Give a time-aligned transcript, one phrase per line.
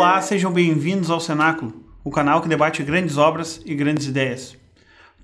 [0.00, 4.56] Olá, sejam bem-vindos ao Cenáculo, o canal que debate grandes obras e grandes ideias.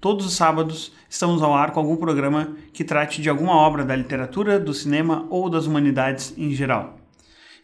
[0.02, 3.96] Todos os sábados estamos ao ar com algum programa que trate de alguma obra da
[3.96, 6.98] literatura, do cinema ou das humanidades em geral.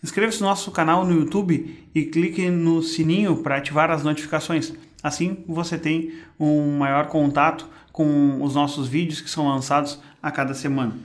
[0.02, 4.72] Inscreva-se no nosso canal no YouTube e clique no sininho para ativar as notificações.
[5.02, 10.54] Assim você tem um maior contato com os nossos vídeos que são lançados a cada
[10.54, 10.96] semana.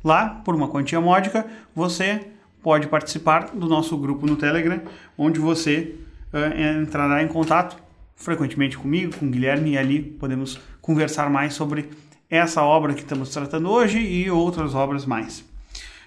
[0.05, 2.29] Lá, por uma quantia módica, você
[2.62, 4.80] pode participar do nosso grupo no Telegram,
[5.19, 5.95] onde você
[6.32, 7.76] uh, entrará em contato
[8.15, 11.91] frequentemente comigo, com o Guilherme, e ali podemos conversar mais sobre
[12.30, 15.45] essa obra que estamos tratando hoje e outras obras mais.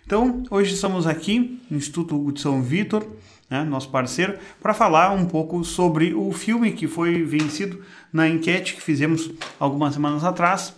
[0.05, 3.05] Então, hoje estamos aqui no Instituto Hugo de São Vitor,
[3.49, 7.81] né, nosso parceiro, para falar um pouco sobre o filme que foi vencido
[8.11, 10.75] na enquete que fizemos algumas semanas atrás,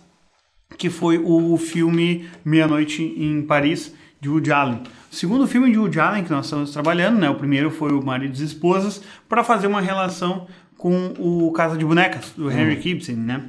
[0.76, 4.82] que foi o filme Meia-Noite em Paris, de Woody Allen.
[5.10, 8.02] O segundo filme de Woody Allen que nós estamos trabalhando, né, o primeiro foi o
[8.02, 10.46] Maridos e Esposas, para fazer uma relação
[10.78, 12.80] com o Casa de Bonecas, do Henry uhum.
[12.82, 13.44] Gibson, né?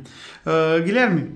[0.45, 1.31] Uh, Guilherme,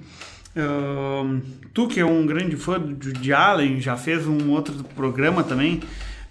[0.58, 1.42] uh,
[1.74, 5.82] tu que é um grande fã de Allen, já fez um outro programa também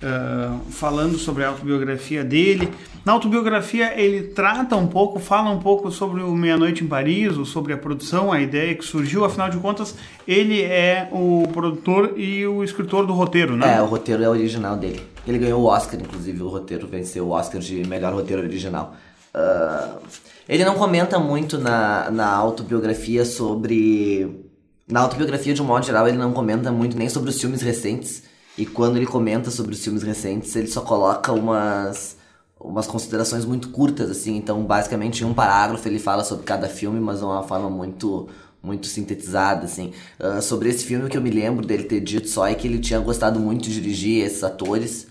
[0.02, 2.68] uh, falando sobre a autobiografia dele.
[3.04, 7.36] Na autobiografia ele trata um pouco, fala um pouco sobre o Meia Noite em Paris,
[7.38, 9.24] ou sobre a produção, a ideia que surgiu.
[9.24, 13.76] Afinal de contas, ele é o produtor e o escritor do roteiro, né?
[13.76, 15.00] É, o roteiro é original dele.
[15.26, 18.96] Ele ganhou o Oscar, inclusive, o roteiro venceu o Oscar de melhor roteiro original.
[19.36, 20.00] Uh,
[20.48, 24.44] ele não comenta muito na, na autobiografia sobre.
[24.88, 28.22] Na autobiografia, de um modo geral, ele não comenta muito nem sobre os filmes recentes.
[28.56, 32.16] E quando ele comenta sobre os filmes recentes, ele só coloca umas,
[32.58, 34.36] umas considerações muito curtas, assim.
[34.36, 38.28] Então, basicamente, em um parágrafo ele fala sobre cada filme, mas de uma forma muito
[38.62, 39.92] muito sintetizada, assim.
[40.18, 42.66] Uh, sobre esse filme, o que eu me lembro dele ter dito só é que
[42.66, 45.06] ele tinha gostado muito de dirigir esses atores.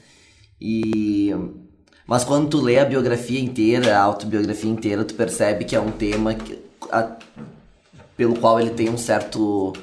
[0.60, 1.34] E
[2.08, 5.92] mas quando tu lê a biografia inteira, a autobiografia inteira, tu percebe que é um
[5.92, 6.60] tema que,
[6.92, 7.12] a,
[8.16, 9.74] pelo qual ele tem um certo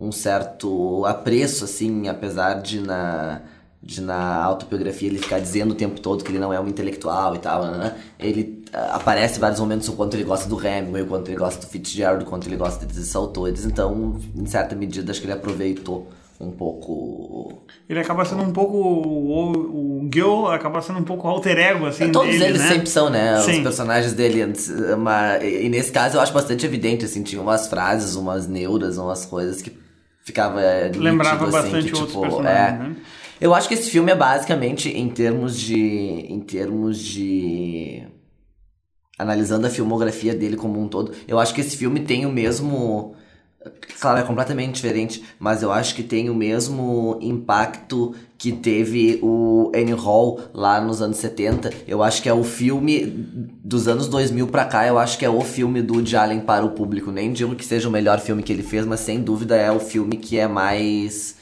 [0.00, 3.42] um certo apreço assim, apesar de na
[3.82, 7.36] de na autobiografia ele ficar dizendo o tempo todo que ele não é um intelectual
[7.36, 7.96] e tal, né?
[8.18, 11.60] Ele uh, aparece vários momentos o quanto ele gosta do Hemingway, o quanto ele gosta
[11.64, 15.32] do Fitzgerald, o quanto ele gosta desses autores, então, em certa medida, acho que ele
[15.32, 16.08] aproveitou
[16.40, 17.62] um pouco.
[17.88, 18.76] Ele acaba sendo um pouco.
[18.76, 22.04] O, o Gil acaba sendo um pouco alter ego, assim.
[22.04, 22.68] É, todos dele, eles né?
[22.68, 23.40] sempre são, né?
[23.40, 23.58] Sim.
[23.58, 24.54] Os personagens dele.
[24.94, 29.26] Uma, e nesse caso eu acho bastante evidente, assim, tinha umas frases, umas neuras, umas
[29.26, 29.76] coisas que
[30.22, 30.60] ficava.
[30.94, 32.96] Lembrava nítido, bastante assim, que, outros tipo, personagens, é, né?
[33.40, 35.76] Eu acho que esse filme é basicamente em termos de.
[35.76, 38.04] em termos de.
[39.18, 43.16] Analisando a filmografia dele como um todo, eu acho que esse filme tem o mesmo
[44.00, 49.72] Claro, é completamente diferente, mas eu acho que tem o mesmo impacto que teve o
[49.74, 51.72] Annie Hall lá nos anos 70.
[51.86, 55.30] Eu acho que é o filme dos anos 2000 pra cá, eu acho que é
[55.30, 57.10] o filme do Woody Allen para o público.
[57.10, 59.80] Nem digo que seja o melhor filme que ele fez, mas sem dúvida é o
[59.80, 61.36] filme que é mais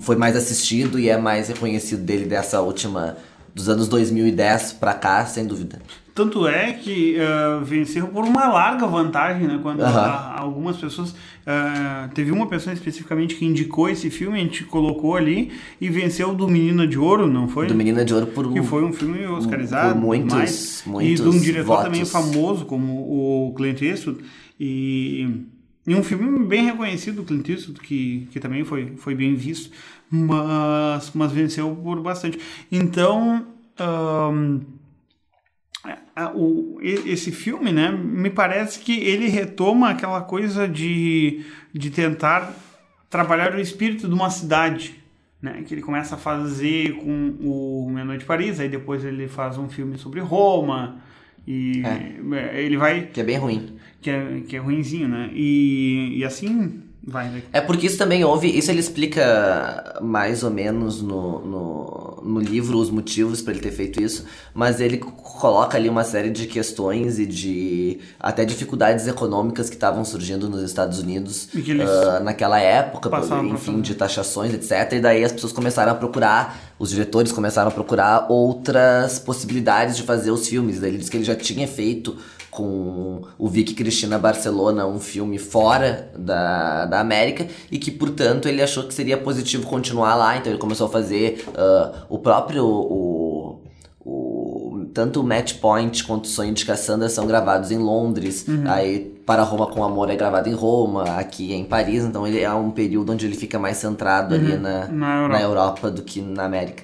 [0.00, 3.16] foi mais assistido e é mais reconhecido dele dessa última
[3.54, 5.80] dos anos 2010 pra cá, sem dúvida.
[6.14, 9.58] Tanto é que uh, venceu por uma larga vantagem, né?
[9.62, 11.10] Quando a, algumas pessoas.
[11.10, 15.50] Uh, teve uma pessoa especificamente que indicou esse filme, a gente colocou ali
[15.80, 17.66] e venceu do Menina de Ouro, não foi?
[17.66, 19.94] Do Menina de Ouro por Que foi um filme oscarizado.
[19.94, 21.84] Por muitos, mais, muitos E de um diretor votos.
[21.84, 22.92] também famoso, como
[23.48, 24.20] o Clint Eastwood.
[24.58, 25.44] E,
[25.86, 29.70] e um filme bem reconhecido do Clint Eastwood, que, que também foi, foi bem visto,
[30.10, 32.38] mas, mas venceu por bastante.
[32.70, 33.46] Então.
[33.80, 34.60] Um,
[36.34, 42.54] o, esse filme, né, me parece que ele retoma aquela coisa de, de tentar
[43.08, 45.02] trabalhar o espírito de uma cidade,
[45.40, 49.26] né, que ele começa a fazer com o Meia Noite de Paris, aí depois ele
[49.26, 51.00] faz um filme sobre Roma,
[51.46, 52.60] e é.
[52.60, 53.06] ele vai...
[53.06, 53.76] Que é bem ruim.
[54.00, 57.28] Que é, que é ruinzinho, né, e, e assim vai.
[57.28, 57.42] Né?
[57.52, 62.78] É porque isso também houve, isso ele explica mais ou menos no, no, no livro
[62.78, 64.24] os motivos para ele ter feito isso,
[64.54, 70.04] mas ele coloca ali uma série de questões e de até dificuldades econômicas que estavam
[70.04, 73.10] surgindo nos Estados Unidos uh, naquela época,
[73.44, 74.94] enfim, de taxações, etc.
[74.94, 80.02] E daí as pessoas começaram a procurar os diretores começaram a procurar outras possibilidades de
[80.02, 80.82] fazer os filmes.
[80.82, 82.16] Ele disse que ele já tinha feito
[82.50, 88.62] com o Vicky Cristina Barcelona um filme fora da, da América e que, portanto, ele
[88.62, 90.36] achou que seria positivo continuar lá.
[90.36, 92.64] Então ele começou a fazer uh, o próprio.
[92.66, 93.62] O,
[94.04, 98.46] o, tanto o Match Point quanto o Sonho de Cassandra são gravados em Londres.
[98.48, 98.64] Uhum.
[98.66, 102.04] Aí Para Roma com Amor é gravado em Roma, aqui é em Paris.
[102.04, 104.40] Então ele é um período onde ele fica mais centrado uhum.
[104.40, 105.28] ali na, na Europa.
[105.28, 106.82] na Europa do que na América.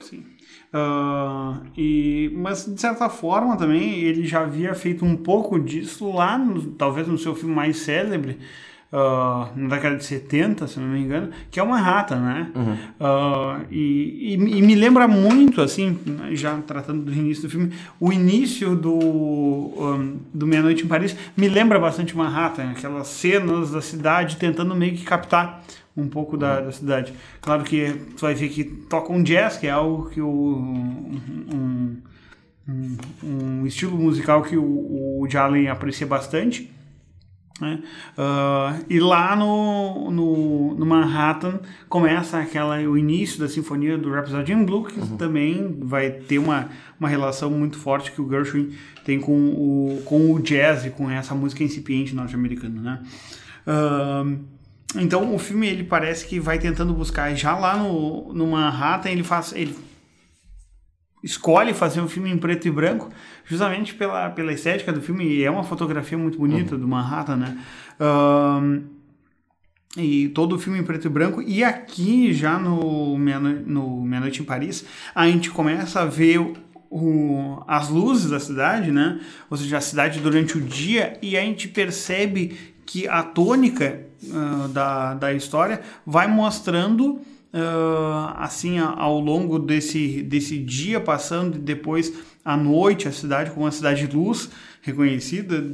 [0.00, 0.33] Sim.
[0.74, 6.36] Uh, e, mas de certa forma também ele já havia feito um pouco disso lá,
[6.36, 8.38] no, talvez no seu filme mais célebre,
[8.92, 12.50] uh, na década de 70, se não me engano, que é uma rata, né?
[12.56, 12.72] Uhum.
[12.72, 15.96] Uh, e, e, e, me lembra muito, assim,
[16.32, 17.70] já tratando do início do filme,
[18.00, 22.74] o início do, um, do Meia Noite em Paris me lembra bastante uma rata, né?
[22.76, 25.62] aquelas cenas da cidade tentando meio que captar
[25.96, 27.12] um pouco da, da cidade.
[27.40, 32.02] Claro que tu vai ver que toca um jazz, que é algo que o, um,
[32.68, 36.72] um, um estilo musical que o, o Jalen aprecia bastante.
[37.60, 37.80] Né?
[38.18, 44.52] Uh, e lá no, no, no, Manhattan começa aquela, o início da sinfonia do Rhapsody
[44.52, 45.16] in Blue, que uhum.
[45.16, 46.68] também vai ter uma,
[46.98, 48.74] uma relação muito forte que o Gershwin
[49.04, 52.80] tem com o, com o jazz e com essa música incipiente norte-americana.
[52.80, 53.02] Né?
[53.68, 54.53] Uh,
[54.96, 59.24] então o filme ele parece que vai tentando buscar já lá no, no Manhattan ele
[59.24, 59.76] faz ele
[61.24, 63.10] escolhe fazer um filme em preto e branco
[63.46, 66.80] justamente pela, pela estética do filme e é uma fotografia muito bonita uhum.
[66.82, 67.58] do Manhattan, né?
[67.98, 68.82] Um,
[69.96, 74.20] e todo o filme em preto e branco e aqui já no Meia, no Meia
[74.20, 74.84] Noite em Paris
[75.14, 76.52] a gente começa a ver o,
[76.90, 79.20] o, as luzes da cidade, né?
[79.48, 84.68] Ou seja, a cidade durante o dia e a gente percebe que a tônica uh,
[84.68, 92.12] da, da história vai mostrando uh, assim ao longo desse, desse dia passando e depois
[92.44, 94.50] à noite a cidade como uma cidade de luz
[94.82, 95.64] reconhecida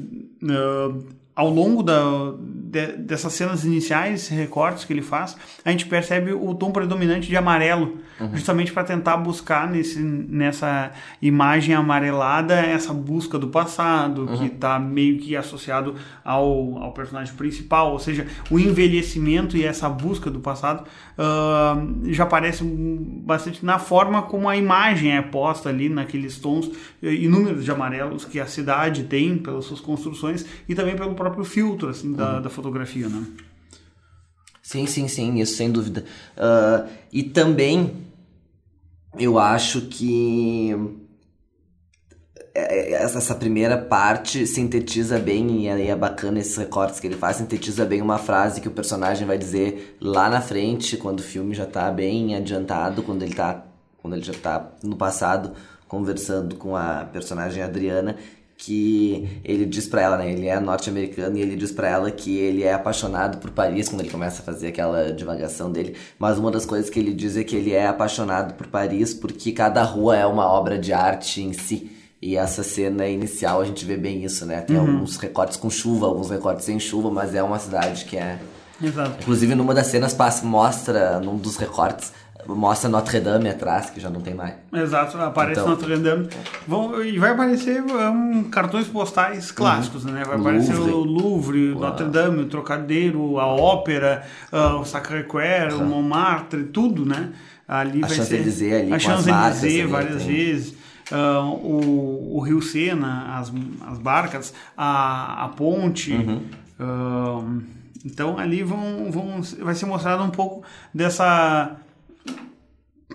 [0.43, 1.05] uh,
[1.41, 2.35] ao longo da,
[2.71, 7.37] de, dessas cenas iniciais, recortes que ele faz, a gente percebe o tom predominante de
[7.37, 8.37] amarelo, uhum.
[8.37, 10.91] justamente para tentar buscar nesse, nessa
[11.23, 14.37] imagem amarelada essa busca do passado, uhum.
[14.37, 19.89] que está meio que associado ao, ao personagem principal, ou seja, o envelhecimento e essa
[19.89, 20.85] busca do passado
[21.17, 26.71] uh, já aparece bastante na forma como a imagem é posta ali, naqueles tons
[27.03, 31.89] inúmeros de amarelos que a cidade tem pelas suas construções e também pelo próprio filtro
[31.89, 32.43] assim, da, uhum.
[32.43, 33.27] da fotografia, né?
[34.63, 36.05] Sim, sim, sim, isso sem dúvida.
[36.37, 38.07] Uh, e também
[39.19, 40.73] eu acho que
[42.55, 47.37] é, é, essa primeira parte sintetiza bem, e é bacana esses recortes que ele faz,
[47.37, 51.55] sintetiza bem uma frase que o personagem vai dizer lá na frente, quando o filme
[51.55, 53.65] já tá bem adiantado, quando ele tá,
[53.99, 55.53] quando ele já tá no passado,
[55.87, 58.17] conversando com a personagem Adriana,
[58.61, 62.37] que ele diz para ela, né, ele é norte-americano e ele diz para ela que
[62.37, 66.51] ele é apaixonado por Paris quando ele começa a fazer aquela divagação dele, mas uma
[66.51, 70.15] das coisas que ele diz é que ele é apaixonado por Paris porque cada rua
[70.15, 71.91] é uma obra de arte em si.
[72.23, 74.61] E essa cena inicial a gente vê bem isso, né?
[74.61, 74.83] Tem uhum.
[74.83, 78.39] alguns recortes com chuva, alguns recortes sem chuva, mas é uma cidade que é.
[78.83, 79.23] Exato.
[79.23, 82.13] Inclusive, numa das cenas passa, mostra, num dos recortes,
[82.47, 84.55] mostra Notre Dame atrás, que já não tem mais.
[84.73, 86.29] Exato, aparece então, Notre Dame.
[86.67, 90.13] Vão, e vai aparecer um, cartões postais clássicos, uhum.
[90.13, 90.25] né?
[90.25, 90.93] Vai aparecer Louvre.
[90.93, 91.81] o Louvre, Uau.
[91.81, 95.83] Notre Dame, o Trocadeiro, a Ópera, uh, o Sacré-Cœur, uhum.
[95.83, 97.31] o Montmartre, tudo, né?
[97.67, 98.75] Ali a vai ser...
[98.75, 100.35] ali a Champs-Élysées várias tem...
[100.35, 100.75] vezes.
[101.11, 103.53] Uh, o, o Rio Sena, as,
[103.89, 106.13] as barcas, a, a ponte.
[106.13, 106.43] Uhum.
[106.79, 107.63] Uh,
[108.05, 111.77] então ali vão, vão, vai ser mostrado um pouco dessa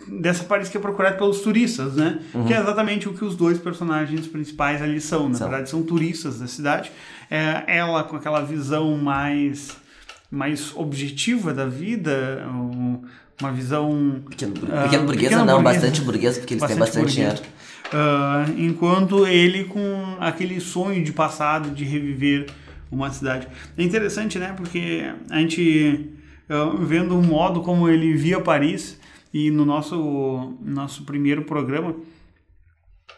[0.08, 2.20] dessa Paris que é procurada pelos turistas, né?
[2.34, 2.46] Uhum.
[2.46, 5.30] Que é exatamente o que os dois personagens principais ali são.
[5.30, 5.50] Na são.
[5.50, 6.92] verdade, são turistas da cidade.
[7.30, 9.78] É, ela com aquela visão mais
[10.32, 12.46] mais objetiva da vida,
[13.40, 17.16] uma visão pequeno, pequeno uh, burguesa, não, burguesa, bastante burguesa porque eles bastante têm bastante
[17.16, 17.34] burguesa.
[17.34, 17.56] dinheiro.
[17.94, 22.48] Uh, enquanto ele com aquele sonho de passado de reviver
[22.92, 23.48] uma cidade.
[23.78, 24.54] É interessante, né?
[24.56, 26.10] Porque a gente
[26.50, 29.00] uh, vendo o modo como ele via Paris
[29.36, 31.94] e no nosso, nosso primeiro programa,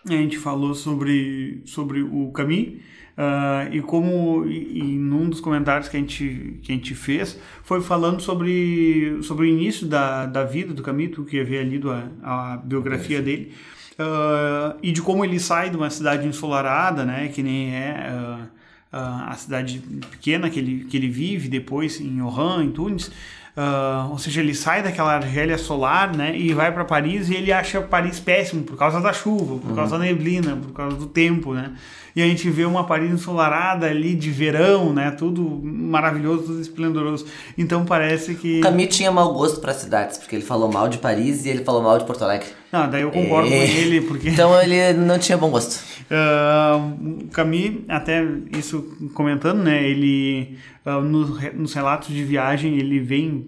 [0.03, 2.79] a gente falou sobre, sobre o caminho
[3.15, 7.39] uh, e como e, e num dos comentários que a gente, que a gente fez
[7.62, 11.91] foi falando sobre, sobre o início da, da vida do caminho, tu que havia lido
[11.91, 13.53] a, a biografia dele,
[14.00, 18.57] uh, e de como ele sai de uma cidade ensolarada, né, que nem é uh,
[18.91, 23.12] a cidade pequena que ele, que ele vive depois em Oran, em Tunis,
[23.58, 27.52] Uh, ou seja, ele sai daquela Argélia solar, né, e vai para Paris e ele
[27.52, 31.56] acha Paris péssimo por causa da chuva, por causa da neblina, por causa do tempo,
[31.56, 31.74] né?
[32.17, 35.12] E a gente vê uma Paris ensolarada ali de verão, né?
[35.12, 37.27] Tudo maravilhoso, tudo esplendoroso.
[37.55, 41.45] Então parece que Camus tinha mau gosto para cidades, porque ele falou mal de Paris
[41.45, 42.47] e ele falou mal de Porto Alegre.
[42.71, 43.67] Não, daí eu concordo É.
[43.67, 45.79] com ele, porque Então ele não tinha bom gosto.
[46.09, 48.25] Uh, o Camus, até
[48.57, 48.81] isso
[49.13, 49.88] comentando, né?
[49.88, 50.57] Ele,
[50.88, 53.45] uh, nos relatos de viagem, ele vem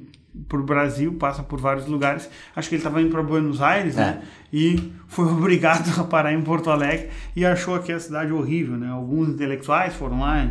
[0.48, 2.29] pro Brasil, passa por vários lugares.
[2.55, 4.22] Acho que ele estava indo para Buenos Aires, né?
[4.53, 8.89] E foi obrigado a parar em Porto Alegre e achou aqui a cidade horrível, né?
[8.89, 10.48] Alguns intelectuais foram lá,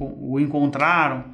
[0.00, 1.24] o encontraram,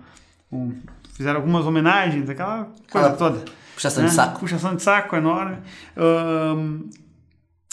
[0.51, 0.73] o-
[1.15, 3.45] fizeram algumas homenagens, aquela coisa toda.
[3.75, 4.41] puxação de saco.
[4.41, 5.57] Puxação de saco enorme.
[5.97, 6.83] Ahn,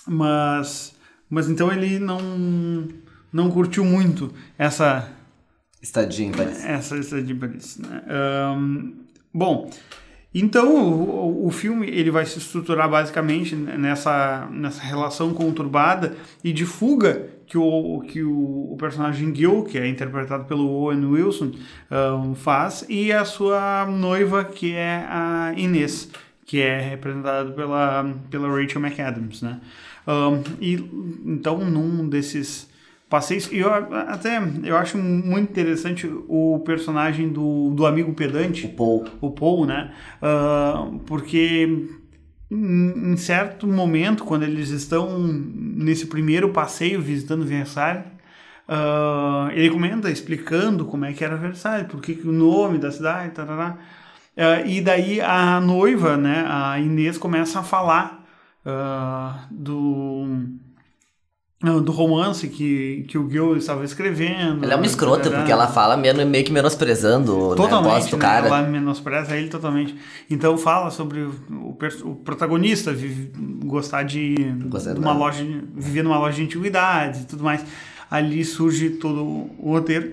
[0.08, 0.96] mas,
[1.30, 2.20] mas então ele não,
[3.32, 5.10] não curtiu muito essa,
[5.82, 6.64] Estadia em Paris.
[6.66, 7.78] essa, essa de Paris.
[7.78, 8.02] Né?
[8.08, 8.92] Ahn,
[9.34, 9.70] bom,
[10.38, 16.14] então o, o filme ele vai se estruturar basicamente nessa, nessa relação conturbada
[16.44, 21.06] e de fuga que o, que o, o personagem Gil, que é interpretado pelo Owen
[21.06, 21.52] Wilson,
[21.90, 26.10] ahn, faz, e a sua noiva, que é a Inês,
[26.46, 29.62] que é representada pela, pela Rachel McAdams, né?
[30.06, 30.74] Ahn, e
[31.26, 32.70] então num desses
[33.10, 38.70] passeios, e eu até eu acho muito interessante o personagem do, do amigo pedante, O
[38.70, 39.06] Paul.
[39.22, 39.94] o Paul, né?
[40.22, 41.88] Ah, porque
[42.50, 48.04] em, em certo momento, quando eles estão nesse primeiro passeio visitando Versalhes,
[48.68, 53.34] ah, ele comenta explicando como é que era Versalhes, por que o nome da cidade,
[53.34, 53.78] tarará.
[54.36, 58.26] Ah, e daí a noiva, né, a Inês, começa a falar
[58.66, 60.28] ah, do
[61.82, 64.64] do romance que, que o Gil estava escrevendo.
[64.64, 65.40] Ela é uma escrota, tarará.
[65.40, 68.22] porque ela fala meio, que menosprezando né, a Totalmente, voz do né?
[68.22, 68.48] cara.
[68.48, 69.96] Ela menospreza ele totalmente.
[70.30, 71.32] Então fala sobre o,
[72.04, 73.32] o protagonista vive-
[73.66, 74.36] gostar de,
[74.98, 75.44] uma loja,
[75.76, 77.66] viver numa loja de antiguidades e tudo mais.
[78.10, 80.12] Ali surge todo o roteiro.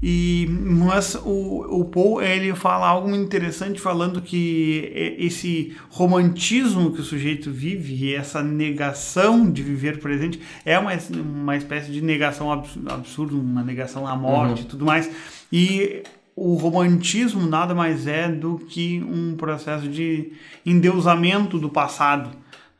[0.00, 7.00] E mas o, o Paul ele fala algo muito interessante falando que esse romantismo que
[7.00, 12.52] o sujeito vive e essa negação de viver presente é uma, uma espécie de negação
[12.52, 15.10] abs- absurda, uma negação à morte e tudo mais.
[15.52, 16.04] E
[16.36, 20.30] o romantismo nada mais é do que um processo de
[20.64, 22.30] endeusamento do passado.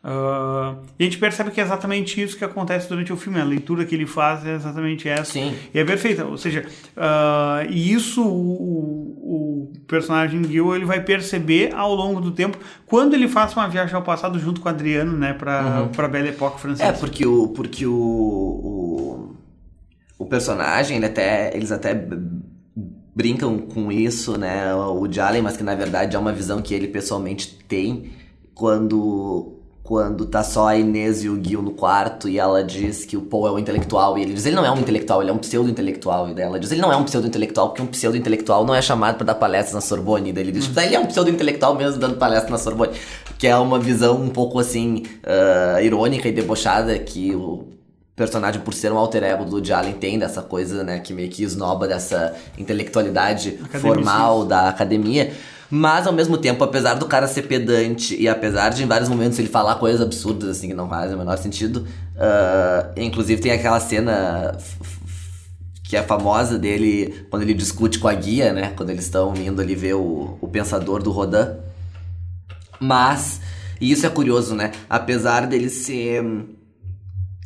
[0.03, 3.41] Ah, e a gente percebe que é exatamente isso que acontece durante o filme.
[3.41, 5.33] A leitura que ele faz é exatamente essa.
[5.33, 5.55] Sim.
[5.75, 6.25] E é perfeita.
[6.25, 6.65] Ou seja,
[6.97, 13.15] ah, e isso o, o personagem Gil ele vai perceber ao longo do tempo quando
[13.15, 16.61] ele faz uma viagem ao passado junto com o Adriano, né, para para Belle Époque
[16.61, 16.91] francesa.
[16.91, 17.49] É, porque o.
[17.49, 17.93] Porque o.
[17.93, 19.37] O,
[20.19, 21.95] o personagem, ele até, eles até
[23.15, 24.75] brincam com isso, né?
[24.75, 28.13] O Jalen, mas que na verdade é uma visão que ele pessoalmente tem
[28.55, 29.58] quando.
[29.89, 33.23] Quando tá só a Inês e o Gil no quarto e ela diz que o
[33.23, 35.39] Paul é um intelectual e ele diz ele não é um intelectual, ele é um
[35.39, 36.29] pseudo-intelectual.
[36.29, 39.17] E daí ela diz ele não é um pseudo-intelectual porque um pseudo-intelectual não é chamado
[39.17, 40.29] pra dar palestras na Sorbonne.
[40.29, 42.93] E daí ele diz "Ah, ele é um pseudo-intelectual mesmo dando palestra na Sorbonne.
[43.39, 47.69] Que é uma visão um pouco assim, ah, irônica e debochada que o
[48.15, 51.31] personagem, por ser um alter ego do Woody Allen, tem dessa coisa, né, que meio
[51.31, 55.33] que esnoba dessa intelectualidade formal da academia.
[55.71, 59.39] Mas, ao mesmo tempo, apesar do cara ser pedante e apesar de, em vários momentos,
[59.39, 63.79] ele falar coisas absurdas, assim, que não fazem o menor sentido, ah, inclusive tem aquela
[63.79, 64.57] cena
[65.85, 69.61] que é famosa dele, quando ele discute com a guia, né, quando eles estão indo
[69.61, 71.57] ali ver o, o pensador do Rodin.
[72.81, 73.41] Mas,
[73.81, 76.25] e isso é curioso, né, apesar dele ser...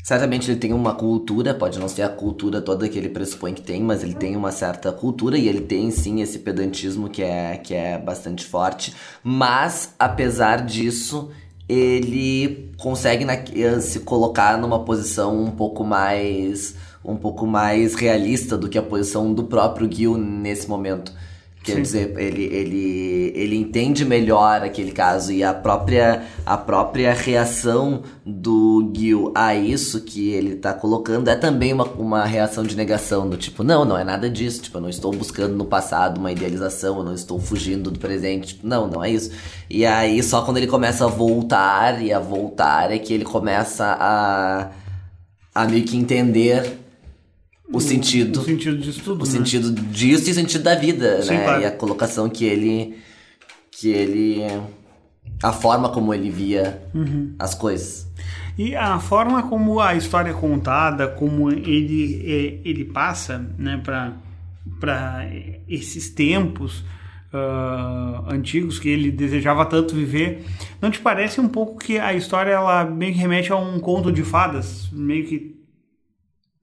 [0.02, 3.62] Certamente ele tem uma cultura, pode não ser a cultura toda que ele pressupõe que
[3.62, 7.56] tem, mas ele tem uma certa cultura e ele tem sim esse pedantismo que é,
[7.56, 8.92] que é bastante forte.
[9.22, 11.30] Mas, apesar disso,
[11.68, 18.56] ele consegue na- eh, se colocar numa posição um pouco mais um pouco mais realista
[18.56, 21.12] do que a posição do próprio Gil nesse momento.
[21.62, 21.82] Quer Sim.
[21.82, 28.90] dizer, ele, ele, ele entende melhor aquele caso e a própria, a própria reação do
[28.92, 33.36] Gil a isso que ele tá colocando é também uma, uma reação de negação, do
[33.36, 36.98] tipo, não, não é nada disso, tipo, eu não estou buscando no passado uma idealização,
[36.98, 39.30] eu não estou fugindo do presente, tipo, não, não é isso.
[39.70, 43.96] E aí, só quando ele começa a voltar e a voltar é que ele começa
[44.00, 44.70] a,
[45.54, 46.81] a meio que entender
[47.72, 49.22] o sentido O sentido disso tudo.
[49.22, 49.30] o né?
[49.32, 51.44] sentido disso e o sentido da vida, Sim, né?
[51.44, 51.62] claro.
[51.62, 52.98] E a colocação que ele
[53.70, 54.42] que ele
[55.42, 57.34] a forma como ele via Uhum.
[57.38, 58.06] as coisas.
[58.58, 65.26] E a forma como a história é contada, como ele, é, ele passa né, para
[65.68, 66.84] esses tempos,
[67.32, 70.44] uh, antigos que ele desejava tanto viver.
[70.80, 74.12] Não te parece um pouco que a história ela meio que remete a um conto
[74.12, 75.61] de fadas, meio que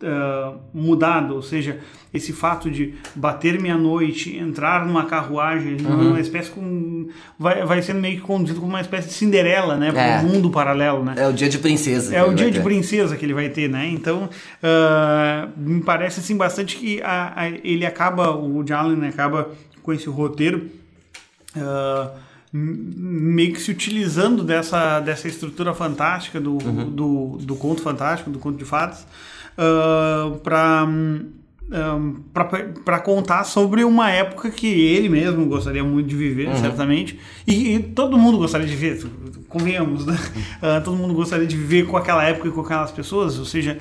[0.03, 1.79] uh, mudado, ou seja,
[2.13, 6.09] esse fato de bater meia-noite, entrar numa carruagem, uhum.
[6.09, 7.07] uma espécie com.
[7.37, 9.91] Vai, vai sendo meio que conduzido como uma espécie de Cinderela, né?
[9.91, 10.19] Para é.
[10.19, 11.15] um mundo paralelo, né?
[11.17, 12.15] É o dia de princesa.
[12.15, 13.87] É o dia de princesa que ele vai ter, né?
[13.87, 19.51] Então, uh, me parece assim bastante que a, a, ele acaba, o Jalen acaba
[19.83, 20.69] com esse roteiro.
[21.55, 26.89] Uh, meio que se utilizando dessa, dessa estrutura fantástica do, uhum.
[26.89, 29.05] do, do conto fantástico, do conto de fadas,
[29.59, 30.85] uh, para
[31.71, 32.23] um,
[32.83, 36.55] para contar sobre uma época que ele mesmo gostaria muito de viver, uhum.
[36.55, 39.07] certamente, e, e, todo mundo gostaria de viver,
[39.47, 40.17] convenhamos, né?
[40.57, 43.77] Uh, todo mundo gostaria de viver com aquela época e com aquelas pessoas, ou seja,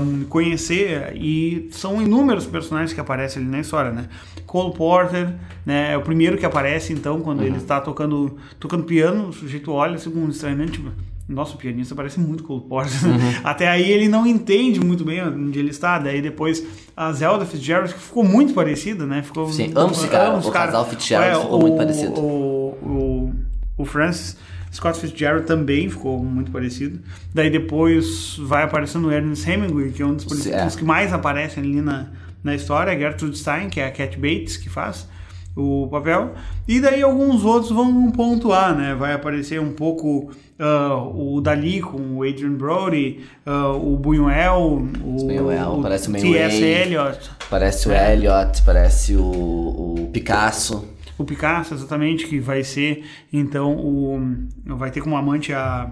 [0.00, 4.08] um, conhecer, e são inúmeros personagens que aparecem ali na história, né?
[4.46, 7.46] Cole Porter, né, é o primeiro que aparece, então, quando uhum.
[7.46, 10.92] ele está tocando, tocando piano, o sujeito olha assim com um estranhamento, tipo,
[11.28, 13.04] nossa, o pianista parece muito Cole Porter.
[13.04, 13.34] Uhum.
[13.42, 15.98] Até aí ele não entende muito bem onde ele está.
[15.98, 16.64] Daí depois
[16.96, 19.22] a Zelda Fitzgerald, que ficou muito parecida, né?
[19.22, 20.38] Ficou, Sim, ambos ficaram.
[20.38, 20.66] O cara.
[20.66, 22.20] casal Fitzgerald é, ficou o, muito parecido.
[22.20, 23.34] O, o,
[23.78, 24.36] o Francis
[24.76, 27.00] Scott Fitzgerald também ficou muito parecido.
[27.34, 30.66] Daí depois vai aparecendo o Ernest Hemingway, que é um dos, dos é.
[30.68, 32.08] que mais aparecem ali na,
[32.44, 32.92] na história.
[32.92, 35.08] A Gertrude Stein, que é a Cat Bates que faz
[35.56, 36.34] o papel.
[36.68, 38.94] E daí alguns outros vão pontuar, né?
[38.94, 45.16] Vai aparecer um pouco uh, o Dali com o Adrian Brody, uh, o Buñuel, o,
[45.16, 46.62] Buñuel, parece o T.S.
[46.62, 47.30] Eliot.
[47.48, 48.12] Parece o é.
[48.12, 50.86] Eliot, parece o, o Picasso.
[51.16, 54.20] O Picasso, exatamente, que vai ser, então, o
[54.66, 55.90] vai ter como amante a,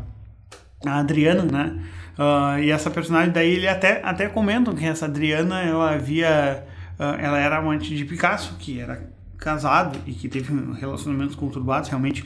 [0.84, 1.80] a Adriana, né?
[2.18, 6.64] Uh, e essa personagem daí ele até até comentam que essa Adriana ela havia
[6.96, 12.24] ela era amante de Picasso que era casado e que teve relacionamentos conturbados realmente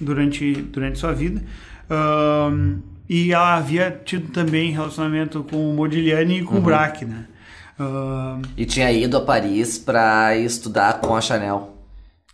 [0.00, 1.42] durante, durante sua vida.
[1.90, 6.60] Um, e ela havia tido também relacionamento com o Modigliani e com uhum.
[6.60, 7.26] o Braque, né?
[7.78, 11.74] Um, e tinha ido a Paris para estudar com a Chanel.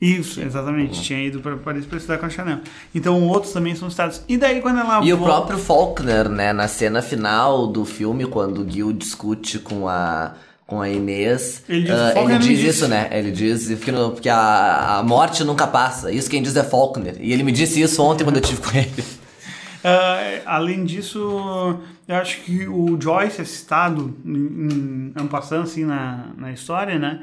[0.00, 0.96] Isso, exatamente.
[0.96, 1.02] Uhum.
[1.02, 2.60] Tinha ido para Paris para estudar com a Chanel.
[2.94, 4.22] Então outros também são citados.
[4.28, 5.14] E daí quando ela E volta...
[5.14, 10.34] o próprio Faulkner, né, na cena final do filme quando o Gil discute com a
[10.70, 11.64] com a Inês.
[11.68, 13.08] Ele diz, uh, ele diz isso, né?
[13.10, 16.12] Ele diz que no, porque a, a morte nunca passa.
[16.12, 17.16] Isso quem diz é Faulkner.
[17.18, 19.02] E ele me disse isso ontem quando eu tive com ele.
[19.02, 26.26] Uh, além disso, eu acho que o Joyce é citado em, em passando assim na,
[26.38, 27.20] na história, né?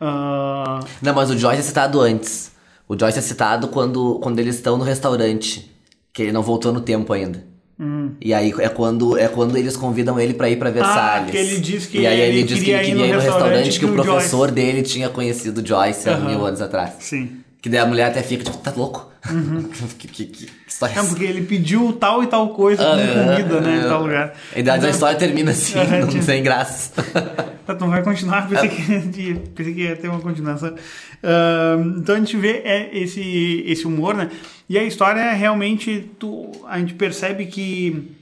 [0.00, 0.86] Uh...
[1.02, 2.52] Não, mas o Joyce é citado antes.
[2.88, 5.68] O Joyce é citado quando, quando eles estão no restaurante,
[6.12, 7.44] que ele não voltou no tempo ainda.
[7.78, 8.12] Hum.
[8.20, 11.28] E aí é quando, é quando eles convidam ele para ir para Versalhes.
[11.28, 13.20] Ah, que ele diz que e aí ele, ele diz que ele queria ir no
[13.20, 14.54] restaurante, que o professor Joyce.
[14.54, 16.92] dele tinha conhecido Joyce há mil anos atrás.
[17.00, 17.40] Sim.
[17.60, 19.10] Que daí a mulher até fica tipo, tá louco?
[19.30, 19.62] Uhum.
[19.98, 23.60] que, que, que, história é, é porque ele pediu tal e tal coisa com comida,
[23.60, 24.34] né, em tal lugar.
[24.54, 25.74] E daí então, a história termina assim,
[26.14, 26.92] não, sem graça.
[27.80, 30.68] Não vai continuar, pensei que, pensei que ia ter uma continuação.
[30.68, 34.28] Uh, então a gente vê é, esse, esse humor, né?
[34.68, 38.14] E a história é realmente, tu, a gente percebe que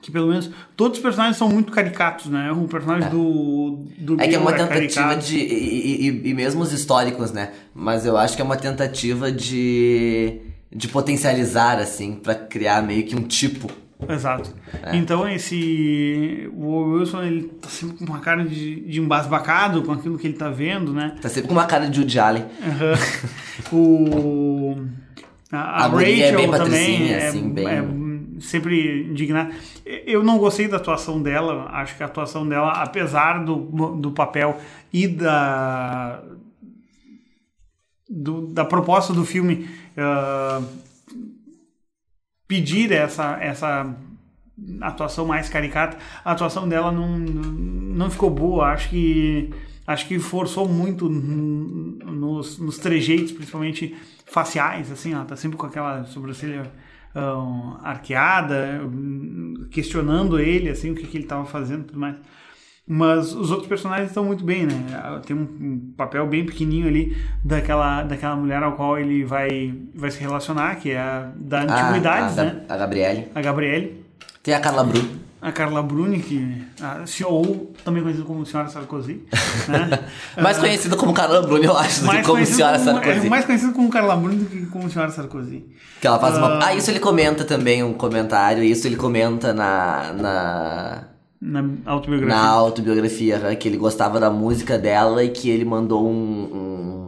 [0.00, 2.52] que pelo menos todos os personagens são muito caricatos, né?
[2.52, 3.10] O personagem é.
[3.10, 5.38] do, do É que é uma é tentativa de.
[5.38, 7.52] E, e, e, mesmo os históricos, né?
[7.74, 10.40] Mas eu acho que é uma tentativa de.
[10.70, 13.70] de potencializar, assim, para criar meio que um tipo.
[14.08, 14.54] Exato.
[14.82, 14.96] É.
[14.96, 16.48] Então esse.
[16.54, 20.36] O Wilson, ele tá sempre com uma cara de, de embasbacado com aquilo que ele
[20.36, 21.16] tá vendo, né?
[21.20, 22.44] Tá sempre com uma cara de Woody Allen.
[23.72, 23.72] Uhum.
[23.76, 25.08] o.
[25.50, 27.66] A, a, a é Rachel é bem também é, assim, bem...
[28.40, 29.54] sempre indignada.
[29.84, 33.56] Eu não gostei da atuação dela, acho que a atuação dela, apesar do,
[33.96, 34.60] do papel
[34.92, 36.22] e da,
[38.08, 40.64] do, da proposta do filme uh,
[42.46, 43.94] pedir essa, essa
[44.80, 49.50] atuação mais caricata, a atuação dela não, não ficou boa, acho que
[49.86, 53.96] acho que forçou muito nos, nos trejeitos, principalmente
[54.26, 56.70] faciais, assim, ela tá sempre com aquela sobrancelha
[57.20, 58.80] um, arqueada,
[59.70, 62.16] questionando ele, assim, o que, que ele estava fazendo e tudo mais.
[62.86, 65.20] Mas os outros personagens estão muito bem, né?
[65.26, 70.18] Tem um papel bem pequenininho ali daquela, daquela mulher ao qual ele vai, vai se
[70.20, 72.64] relacionar, que é a da antiguidade, ah, a, né?
[72.66, 73.28] A Gabriele.
[73.34, 74.04] A Gabriele.
[74.42, 79.22] Tem a Carla Bru a Carla Bruni, que a, ou também conhecida como Senhora Sarkozy.
[79.68, 80.00] Né?
[80.42, 83.26] mais conhecida como Carla Bruni, eu acho, do que como Senhora como, Sarkozy.
[83.26, 85.64] É mais conhecida como Carla Bruni do que como Senhora Sarkozy.
[86.00, 86.64] Que ela faz uh, uma...
[86.64, 90.12] Ah, isso ele comenta também, um comentário, isso ele comenta na...
[90.12, 91.04] na...
[91.40, 92.36] Na autobiografia.
[92.36, 96.98] Na autobiografia, que ele gostava da música dela e que ele mandou um, um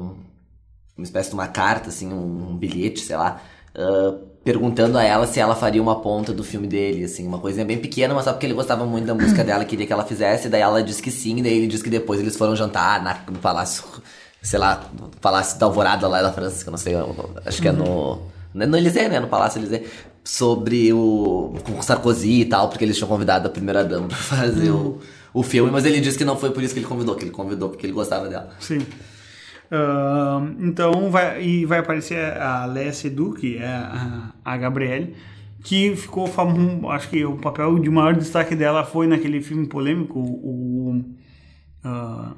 [1.01, 3.41] uma espécie de uma carta, assim, um, um bilhete, sei lá,
[3.75, 7.65] uh, perguntando a ela se ela faria uma ponta do filme dele, assim, uma coisinha
[7.65, 10.49] bem pequena, mas só porque ele gostava muito da música dela, queria que ela fizesse,
[10.49, 13.39] daí ela disse que sim, daí ele disse que depois eles foram jantar na, no
[13.39, 13.85] palácio,
[14.43, 17.61] sei lá, no palácio da Alvorada lá da França, que eu não sei, eu, acho
[17.61, 18.21] que é no...
[18.53, 19.21] No Élysée, né?
[19.21, 19.87] No Palácio Élysée.
[20.25, 21.55] Sobre o.
[21.65, 24.99] com Sarkozy e tal, porque eles tinham convidado a primeira dama pra fazer o,
[25.33, 27.31] o filme, mas ele disse que não foi por isso que ele convidou, que ele
[27.31, 28.51] convidou porque ele gostava dela.
[28.59, 28.81] Sim.
[29.71, 35.15] Uh, então vai, e vai aparecer a Léa Seydoux, que é a, a Gabriele,
[35.63, 40.19] que ficou famoso, acho que o papel de maior destaque dela foi naquele filme polêmico,
[40.19, 41.05] o,
[41.85, 42.37] uh,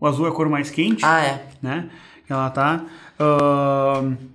[0.00, 1.04] o Azul é a Cor Mais Quente.
[1.04, 1.46] Ah, é.
[1.62, 1.90] Né?
[2.28, 2.84] Ela tá...
[3.20, 4.34] Uh,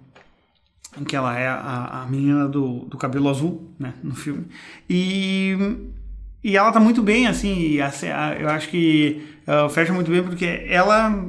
[1.06, 4.48] que ela é a, a menina do, do cabelo azul, né, no filme.
[4.90, 5.56] E,
[6.44, 10.24] e ela tá muito bem, assim, a, a, eu acho que uh, fecha muito bem
[10.24, 11.24] porque ela,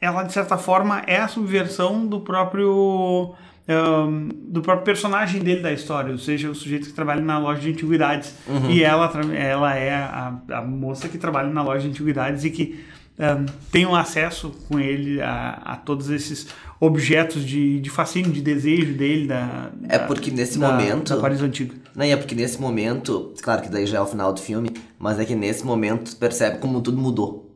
[0.00, 3.34] ela, de certa forma, é a subversão do próprio...
[3.70, 7.60] Um, do próprio personagem dele da história, ou seja, o sujeito que trabalha na loja
[7.60, 8.34] de antiguidades.
[8.46, 8.70] Uhum.
[8.70, 12.82] E ela, ela é a, a moça que trabalha na loja de antiguidades e que
[13.18, 16.48] um, tem um acesso com ele a, a todos esses
[16.80, 21.14] objetos de, de fascínio, de desejo dele da, É porque nesse da, momento.
[21.14, 21.74] da Paris Antiga.
[21.94, 25.18] Não, é porque nesse momento, claro que daí já é o final do filme, mas
[25.20, 27.47] é que nesse momento percebe como tudo mudou.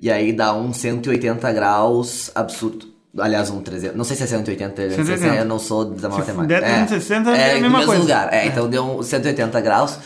[0.00, 2.86] E aí dá um 180 graus absurdo.
[3.18, 3.94] Aliás, um 300.
[3.96, 5.26] Não sei se é 180, 180.
[5.36, 6.46] eu não sou da Se matemática.
[6.46, 8.00] der 360 é, é a no mesma mesmo coisa.
[8.02, 8.32] lugar.
[8.32, 9.98] É, então deu um 180 graus.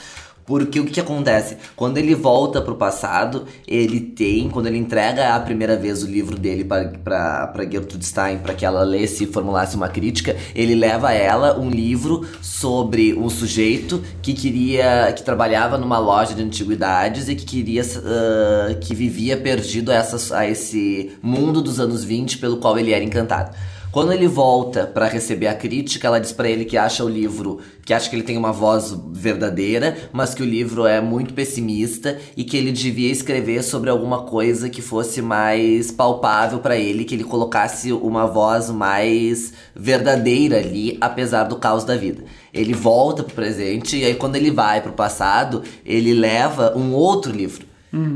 [0.46, 1.56] Porque o que, que acontece?
[1.74, 6.38] Quando ele volta pro passado, ele tem, quando ele entrega a primeira vez o livro
[6.38, 11.12] dele para Gertrude Stein, para que ela lesse e formulasse uma crítica, ele leva a
[11.12, 17.34] ela um livro sobre um sujeito que queria, que trabalhava numa loja de antiguidades e
[17.34, 22.78] que queria, uh, que vivia perdido essa, a esse mundo dos anos 20 pelo qual
[22.78, 23.50] ele era encantado.
[23.96, 27.60] Quando ele volta para receber a crítica, ela diz para ele que acha o livro,
[27.82, 32.18] que acha que ele tem uma voz verdadeira, mas que o livro é muito pessimista
[32.36, 37.14] e que ele devia escrever sobre alguma coisa que fosse mais palpável para ele, que
[37.14, 42.22] ele colocasse uma voz mais verdadeira ali, apesar do caos da vida.
[42.52, 47.32] Ele volta pro presente e aí quando ele vai pro passado, ele leva um outro
[47.32, 47.64] livro.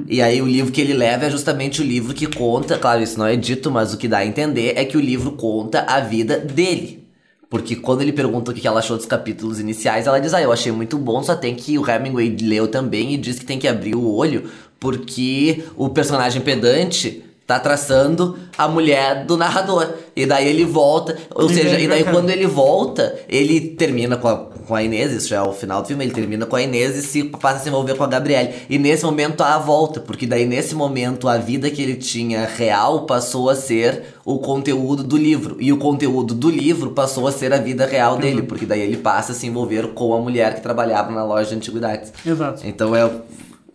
[0.09, 3.19] E aí o livro que ele leva é justamente o livro que conta, claro, isso
[3.19, 6.01] não é dito, mas o que dá a entender é que o livro conta a
[6.01, 7.01] vida dele.
[7.49, 10.53] Porque quando ele pergunta o que ela achou dos capítulos iniciais, ela diz: Ah, eu
[10.53, 11.77] achei muito bom, só tem que.
[11.79, 16.41] O Hemingway leu também e diz que tem que abrir o olho, porque o personagem
[16.43, 17.25] pedante
[17.55, 19.89] tá traçando a mulher do narrador.
[20.15, 24.37] E daí ele volta, ou seja, e daí quando ele volta, ele termina com a,
[24.37, 26.97] com a Inês, isso já é o final do filme, ele termina com a Inês
[26.97, 28.55] e se passa a se envolver com a Gabriele.
[28.69, 32.47] E nesse momento há a volta, porque daí nesse momento a vida que ele tinha
[32.47, 35.57] real passou a ser o conteúdo do livro.
[35.59, 38.97] E o conteúdo do livro passou a ser a vida real dele, porque daí ele
[38.99, 42.13] passa a se envolver com a mulher que trabalhava na loja de antiguidades.
[42.25, 42.63] Exato.
[42.65, 43.11] Então é o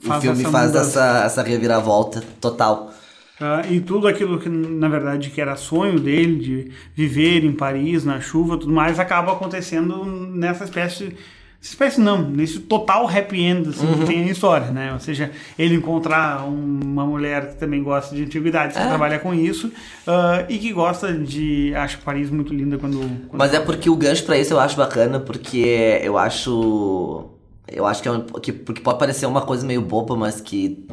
[0.01, 0.99] Faz filme essa faz mudança.
[0.99, 2.91] essa, essa reviravolta total.
[3.39, 8.05] Ah, e tudo aquilo que, na verdade, que era sonho dele, de viver em Paris,
[8.05, 11.15] na chuva, tudo mais, acaba acontecendo nessa espécie.
[11.61, 14.93] Espécie não, nesse total happy end assim, que tem a história, né?
[14.93, 18.87] Ou seja, ele encontrar um- uma mulher que também gosta de antiguidades, que É.
[18.87, 19.71] trabalha com isso,
[20.05, 21.73] ah, e que gosta de.
[21.75, 22.99] Acha Paris muito linda quando.
[22.99, 27.31] quando Mas é porque o gancho pra isso eu acho bacana, porque eu acho.
[27.67, 30.85] Eu acho que, é um, que porque pode parecer uma coisa meio boba, mas que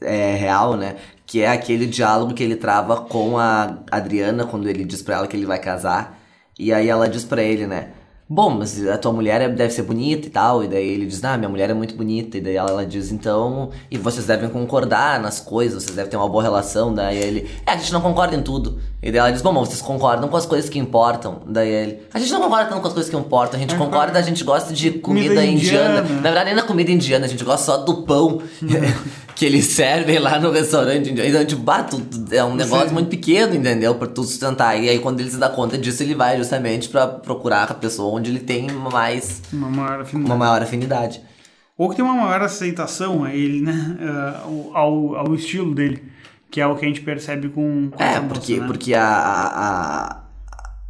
[0.00, 0.96] é real, né?
[1.26, 5.26] Que é aquele diálogo que ele trava com a Adriana quando ele diz pra ela
[5.26, 6.18] que ele vai casar.
[6.58, 7.88] E aí ela diz pra ele, né?
[8.26, 10.64] Bom, mas a tua mulher é- deve ser bonita e tal.
[10.64, 12.38] E daí ele diz, ah, minha mulher é muito bonita.
[12.38, 13.70] E daí ela, ela diz, então.
[13.90, 16.94] E vocês devem concordar nas coisas, vocês devem ter uma boa relação.
[16.94, 18.78] Daí ele, é, a gente não concorda em tudo.
[19.02, 21.42] E daí ela diz, bom, mas vocês concordam com as coisas que importam.
[21.46, 24.18] Daí ele, a gente não concorda tanto com as coisas que importam, a gente concorda,
[24.18, 26.00] a gente gosta de comida, Comida indiana.
[26.00, 26.14] indiana.
[26.16, 28.40] Na verdade, nem na comida indiana, a gente gosta só do pão
[29.34, 31.28] que eles servem lá no restaurante indiano.
[31.28, 32.94] Então, tipo, bah, tu- tu- é um negócio Sim.
[32.94, 33.94] muito pequeno, entendeu?
[33.96, 34.80] Pra tu sustentar.
[34.80, 38.14] E aí, quando ele se dá conta disso, ele vai justamente pra procurar a pessoa
[38.14, 40.30] onde ele tem mais, uma maior afinidade.
[40.30, 41.20] uma maior afinidade.
[41.76, 43.96] Ou que tem uma maior aceitação a ele, né?
[44.00, 44.42] Ah,
[44.74, 46.04] ao, ao estilo dele,
[46.50, 48.66] que é o que a gente percebe com, com É, porque, né?
[48.68, 49.02] porque a,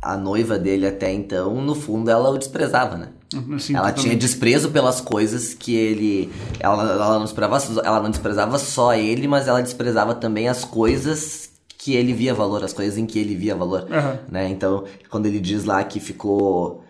[0.03, 3.09] a, a noiva dele até então, no fundo, ela o desprezava, né?
[3.55, 4.03] Assim, ela totalmente.
[4.03, 6.33] tinha desprezo pelas coisas que ele.
[6.61, 11.51] Ela, ela, não desprezava, ela não desprezava só ele, mas ela desprezava também as coisas
[11.79, 13.87] que ele via valor, as coisas em que ele via valor.
[13.91, 14.19] Aham.
[14.31, 14.49] Né?
[14.49, 16.84] Então, quando ele diz lá que ficou.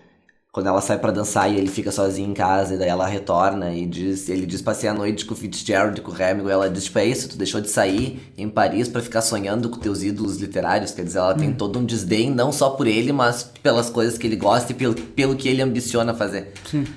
[0.55, 3.75] Quando ela sai para dançar e ele fica sozinho em casa, e daí ela retorna
[3.75, 6.85] e diz, ele diz passei a noite com o Fitzgerald, com o Hemingway, ela diz,
[6.85, 10.37] tipo, é isso, tu deixou de sair em Paris para ficar sonhando com teus ídolos
[10.37, 11.55] literários, quer dizer, ela tem Hum.
[11.55, 14.95] todo um desdém, não só por ele, mas pelas coisas que ele gosta e pelo,
[14.95, 16.53] pelo que ele ambiciona fazer.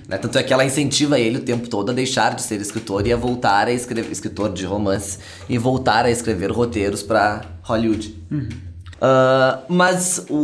[0.08, 0.20] Né?
[0.20, 3.12] Tanto é que ela incentiva ele o tempo todo a deixar de ser escritor e
[3.12, 5.18] a voltar a escrever, escritor de romance,
[5.50, 8.14] e voltar a escrever roteiros para Hollywood.
[9.02, 10.36] Ah, mas o,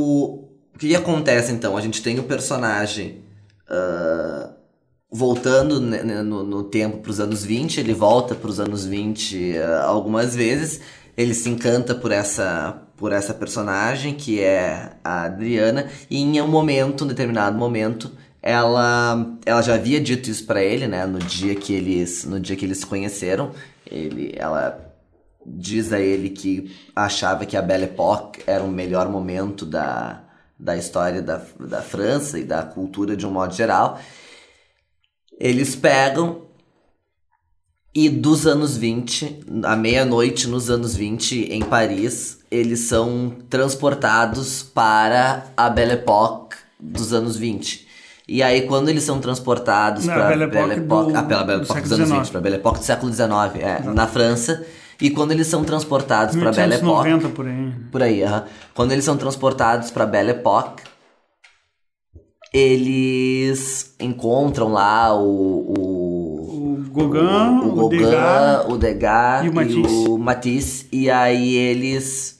[0.41, 0.42] o
[0.87, 1.77] que acontece então?
[1.77, 3.21] A gente tem o personagem
[3.69, 4.49] ah,
[5.09, 8.85] voltando né, né, no, no tempo para os anos 20, ele volta para os anos
[8.85, 10.81] 20 ah, algumas vezes,
[11.15, 16.47] ele se encanta por essa por essa personagem que é a Adriana e em um
[16.47, 21.55] momento, um determinado momento, ela ela já havia dito isso para ele, né, no dia
[21.55, 23.51] que eles no dia que eles se conheceram,
[23.89, 24.91] ele ela
[25.45, 30.23] diz a ele que achava que a Belle Époque era o melhor momento da,
[30.63, 33.99] da história da, da França e da cultura de um modo geral.
[35.39, 36.43] Eles pegam
[37.93, 45.45] e dos anos 20, à meia-noite nos anos 20 em Paris, eles são transportados para
[45.55, 47.87] a Belle Époque dos anos 20.
[48.27, 51.81] E aí, quando eles são transportados para Belle Époque do- ah, pela Belle do Époque
[51.81, 52.29] dos século anos 20, XIX.
[52.31, 53.29] para Belle Époque do século XIX,
[53.63, 54.65] é, na França.
[55.01, 57.73] E quando eles são transportados para Belle Époque, 1890 por aí.
[57.91, 58.45] por aí, aham.
[58.73, 60.83] quando eles são transportados para Belle Époque,
[62.53, 68.65] eles encontram lá o, o O Gauguin, o, o, Gauguin, Degas.
[68.69, 70.07] o Degas e o Matisse.
[70.09, 72.39] o Matisse, e aí eles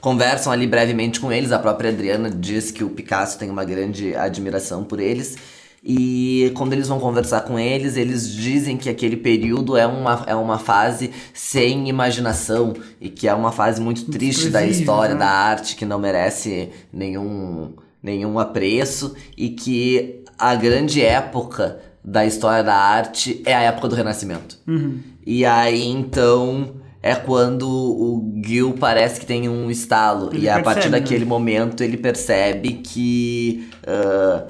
[0.00, 1.52] conversam ali brevemente com eles.
[1.52, 5.36] A própria Adriana diz que o Picasso tem uma grande admiração por eles.
[5.84, 10.34] E quando eles vão conversar com eles, eles dizem que aquele período é uma, é
[10.34, 15.20] uma fase sem imaginação e que é uma fase muito triste da história né?
[15.20, 22.62] da arte que não merece nenhum, nenhum apreço e que a grande época da história
[22.62, 24.58] da arte é a época do Renascimento.
[24.68, 25.00] Uhum.
[25.26, 30.30] E aí então é quando o Gil parece que tem um estalo.
[30.32, 31.00] Ele e a partir percebe, né?
[31.00, 34.46] daquele momento ele percebe que ah,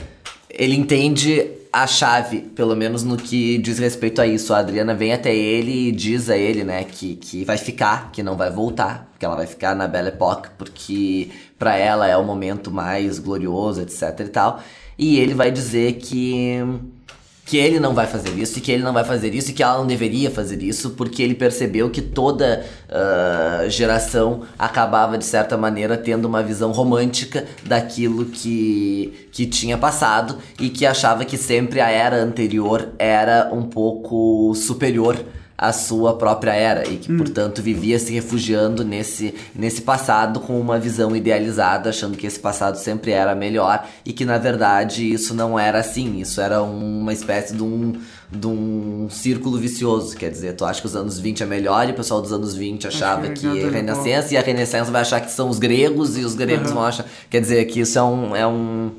[0.52, 4.52] ele entende a chave, pelo menos no que diz respeito a isso.
[4.52, 8.22] A Adriana vem até ele e diz a ele, né, que, que vai ficar, que
[8.22, 12.24] não vai voltar, que ela vai ficar na Belle Époque, porque pra ela é o
[12.24, 14.60] momento mais glorioso, etc e tal.
[14.98, 16.58] E ele vai dizer que
[17.44, 19.62] que ele não vai fazer isso, e que ele não vai fazer isso, e que
[19.62, 25.56] ela não deveria fazer isso, porque ele percebeu que toda ah, geração acabava, de certa
[25.56, 31.80] maneira, tendo uma visão romântica daquilo que, que tinha passado, e que achava que sempre
[31.80, 35.16] a era anterior era um pouco superior
[35.62, 40.78] à sua própria era, e que, portanto, vivia se refugiando nesse, nesse passado com uma
[40.78, 45.58] visão idealizada, achando que esse passado sempre era melhor, e que, na verdade, isso não
[45.58, 47.92] era assim, isso era uma espécie de um,
[48.30, 51.92] de um círculo vicioso, quer dizer, tu acha que os anos 20 é melhor, e
[51.92, 55.20] o pessoal dos anos 20 achava que que é Renascença, e a Renascença vai achar
[55.20, 56.74] que são os gregos, e os gregos Uhum.
[56.74, 58.36] vão achar, quer dizer, que isso é um...
[58.36, 58.90] É um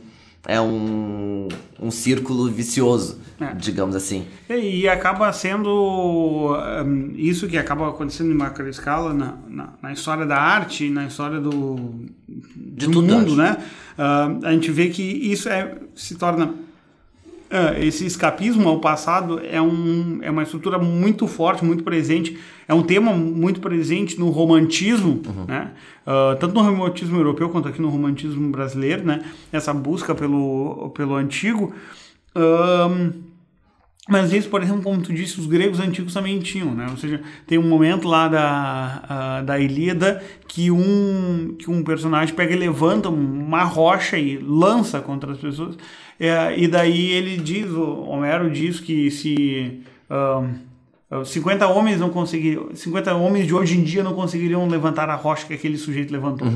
[0.47, 1.47] é um,
[1.79, 3.53] um círculo vicioso, É.
[3.53, 4.25] digamos assim.
[4.49, 6.53] E, acaba sendo
[6.85, 11.05] hum, isso que acaba acontecendo em macro escala na, na, na história da arte, na
[11.05, 11.95] história do,
[12.27, 13.57] De do mundo, né?
[13.97, 16.53] Ah, a gente vê que isso é, se torna
[17.79, 22.37] esse escapismo ao passado é, um, é uma estrutura muito forte, muito presente,
[22.67, 25.45] é um tema muito presente no romantismo, Uhum.
[25.47, 25.71] né?
[26.05, 29.21] Ah, tanto no romantismo europeu quanto aqui no romantismo brasileiro, né?
[29.51, 31.73] Essa busca pelo, pelo antigo.
[32.35, 33.11] Ahn,
[34.09, 36.87] mas isso, por exemplo, como tu disse, os gregos antigos também tinham, né?
[36.89, 42.35] Ou seja, tem um momento lá da, ah, da Ilíada que um, que um personagem
[42.35, 45.77] pega e levanta uma rocha e lança contra as pessoas.
[46.23, 50.53] É, e daí ele diz, o Homero diz que se ahn,
[51.25, 55.45] 50 homens não conseguiriam, 50 homens de hoje em dia não conseguiriam levantar a rocha
[55.45, 56.47] que aquele sujeito levantou.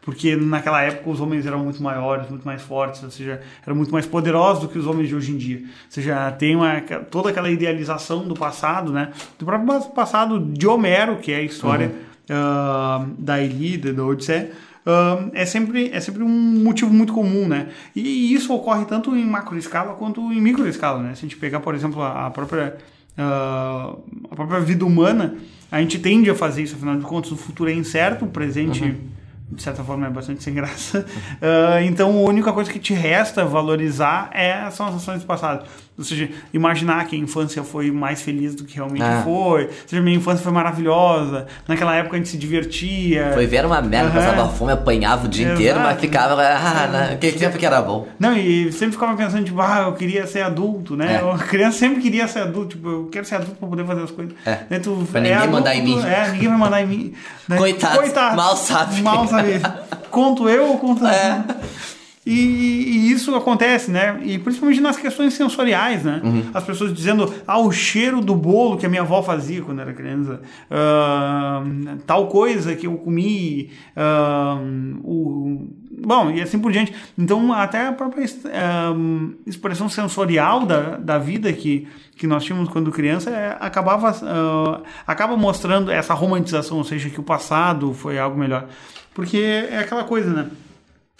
[0.00, 3.92] Porque naquela época os homens eram muito maiores, muito mais fortes, ou seja, eram muito
[3.92, 5.58] mais poderosos do que os homens de hoje em dia.
[5.58, 9.12] Ou seja, tem uma, toda aquela idealização do passado, né?
[9.38, 11.94] Do próprio passado de Homero, que é a história
[12.28, 14.50] ah, da Ilíada, da Odisseia.
[14.84, 17.68] Ah, é sempre, é sempre um motivo muito comum, né?
[17.94, 21.14] E isso ocorre tanto em macro escala quanto em micro escala, né?
[21.14, 22.76] Se a gente pegar, por exemplo, a, própria
[23.16, 23.94] ah,
[24.30, 25.36] a própria vida humana,
[25.70, 28.96] a gente tende a fazer isso, afinal de contas, o futuro é incerto, o presente,
[29.50, 31.06] de certa forma, é bastante sem graça.
[31.40, 35.64] Ah, então, a única coisa que te resta valorizar é, são as ações do passado.
[35.96, 39.20] Ou seja, imaginar que a infância foi mais feliz do que realmente Ah.
[39.22, 39.64] foi.
[39.64, 41.46] Ou seja, minha infância foi maravilhosa.
[41.68, 43.30] Naquela época a gente se divertia.
[43.34, 44.14] Foi ver uma merda, Aham.
[44.30, 45.60] passava fome, apanhava o dia Exato.
[45.60, 46.32] inteiro, mas ficava.
[46.42, 47.10] Ah, né?
[47.12, 48.08] aquele tempo que era bom.
[48.18, 51.20] Não, e sempre ficava pensando, tipo, ah, eu queria ser adulto, né?
[51.22, 51.32] É.
[51.34, 54.10] A criança sempre queria ser adulto, tipo, eu quero ser adulto pra poder fazer as
[54.10, 54.34] coisas.
[54.46, 54.60] É.
[54.70, 56.02] Daí tu Pra é ninguém adulto, mandar em mim.
[56.04, 57.14] É, ninguém vai mandar em mim.
[57.46, 57.58] Daí,
[57.98, 59.02] Coitado, mal sabe.
[59.02, 59.60] Mal sabe.
[60.10, 61.42] Conto eu ou conto É.
[62.24, 64.20] e, e isso acontece, né?
[64.22, 66.20] E principalmente nas questões sensoriais, né?
[66.22, 66.44] Uhum.
[66.54, 69.92] As pessoas dizendo, ah, o cheiro do bolo que a minha avó fazia quando era
[69.92, 71.64] criança, ah,
[72.06, 74.56] tal coisa que eu comi, ah,
[75.02, 76.94] o, bom, e assim por diante.
[77.18, 78.94] Então, até a própria ah,
[79.44, 85.90] expressão sensorial da, da vida que, que nós tínhamos quando criança é, acabava, acaba mostrando
[85.90, 88.68] essa romantização, ou seja, que o passado foi algo melhor.
[89.12, 90.48] Porque é aquela coisa, né?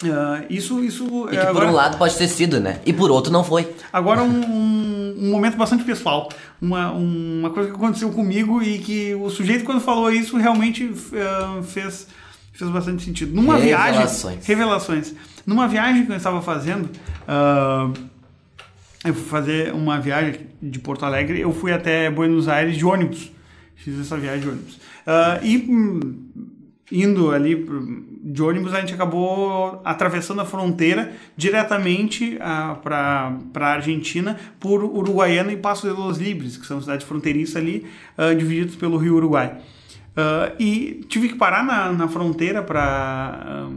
[0.05, 2.81] Ah, isso, isso E é que por agora, um lado pode ter sido, né?
[2.85, 3.73] E por outro não foi.
[3.91, 6.29] agora um, um, um momento bastante pessoal,
[6.61, 11.61] uma, uma coisa que aconteceu comigo e que o sujeito quando falou isso realmente ah,
[11.63, 12.07] fez
[12.51, 13.35] fez bastante sentido.
[13.35, 14.23] Numa Revelações.
[14.23, 15.13] viagem, revelações.
[15.45, 16.89] Numa viagem que eu estava fazendo,
[17.27, 17.89] ah,
[19.05, 23.31] eu fui fazer uma viagem de Porto Alegre, eu fui até Buenos Aires de ônibus.
[23.75, 24.79] Fiz essa viagem de ônibus.
[25.41, 25.99] E hum,
[26.91, 27.55] indo ali
[28.23, 32.37] de ônibus, a gente acabou atravessando a fronteira diretamente
[32.81, 37.85] para a Argentina por Uruguaiana e Passo de los Libres, que são cidades fronteiriças ali,
[38.17, 39.57] ah, divididos pelo Rio Uruguai.
[40.15, 43.67] Ah, e tive que parar na, na fronteira para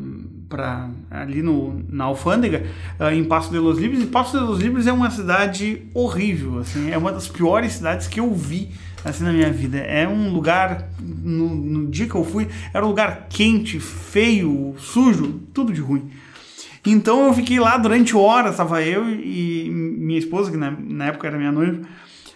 [0.48, 2.64] para ali no, na alfândega
[3.00, 6.60] ah, em Passo de los Libres e Passo de los Libres é uma cidade horrível
[6.60, 8.70] assim é uma das piores cidades que eu vi
[9.08, 12.88] assim na minha vida é um lugar no, no dia que eu fui era um
[12.88, 16.10] lugar quente feio sujo tudo de ruim
[16.86, 21.26] então eu fiquei lá durante horas, estava eu e minha esposa, que na, na época
[21.26, 21.80] era minha noiva,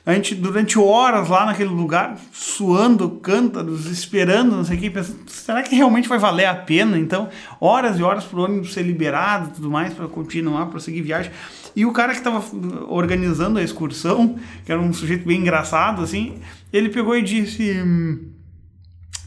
[0.04, 5.18] a gente durante horas lá naquele lugar, suando, cântaros, esperando, não sei o que, pensando,
[5.26, 6.98] será que realmente vai valer a pena?
[6.98, 7.28] Então,
[7.60, 11.30] horas e horas para o ônibus ser liberado tudo mais, para continuar, prosseguir viagem.
[11.76, 12.42] E o cara que estava
[12.88, 16.34] organizando a excursão, que era um sujeito bem engraçado, assim,
[16.72, 18.30] ele pegou e disse: hum,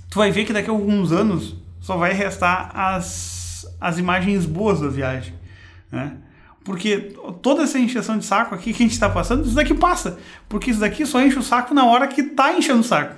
[0.10, 4.80] tu vai ver que daqui a alguns anos só vai restar as, as imagens boas
[4.80, 5.34] da viagem,
[5.92, 6.18] né?
[6.64, 10.18] Porque toda essa encheção de saco aqui que a gente está passando, isso daqui passa.
[10.48, 13.16] Porque isso daqui só enche o saco na hora que tá enchendo o saco.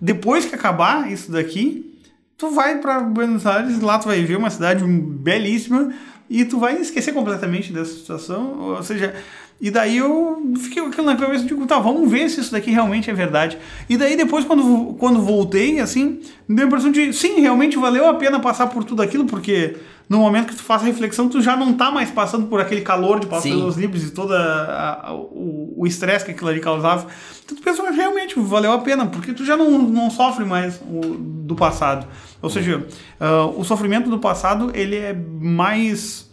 [0.00, 1.98] Depois que acabar isso daqui,
[2.38, 5.92] tu vai para Buenos Aires, lá tu vai ver uma cidade belíssima
[6.30, 8.60] e tu vai esquecer completamente dessa situação.
[8.60, 9.12] Ou seja,
[9.60, 12.52] e daí eu fiquei com aquilo na cabeça e digo, tá, vamos ver se isso
[12.52, 13.56] daqui realmente é verdade.
[13.88, 18.06] E daí depois, quando, quando voltei, assim, me deu a impressão de, sim, realmente valeu
[18.08, 19.76] a pena passar por tudo aquilo, porque
[20.08, 22.82] no momento que tu faz a reflexão, tu já não tá mais passando por aquele
[22.82, 24.34] calor de passar pelos livros e todo
[25.34, 27.06] o estresse que aquilo ali causava.
[27.44, 30.80] Então tu pensa, "Mas realmente valeu a pena, porque tu já não, não sofre mais
[30.82, 32.06] o, do passado.
[32.42, 32.86] Ou seja,
[33.18, 36.30] ah, o sofrimento do passado, ele é mais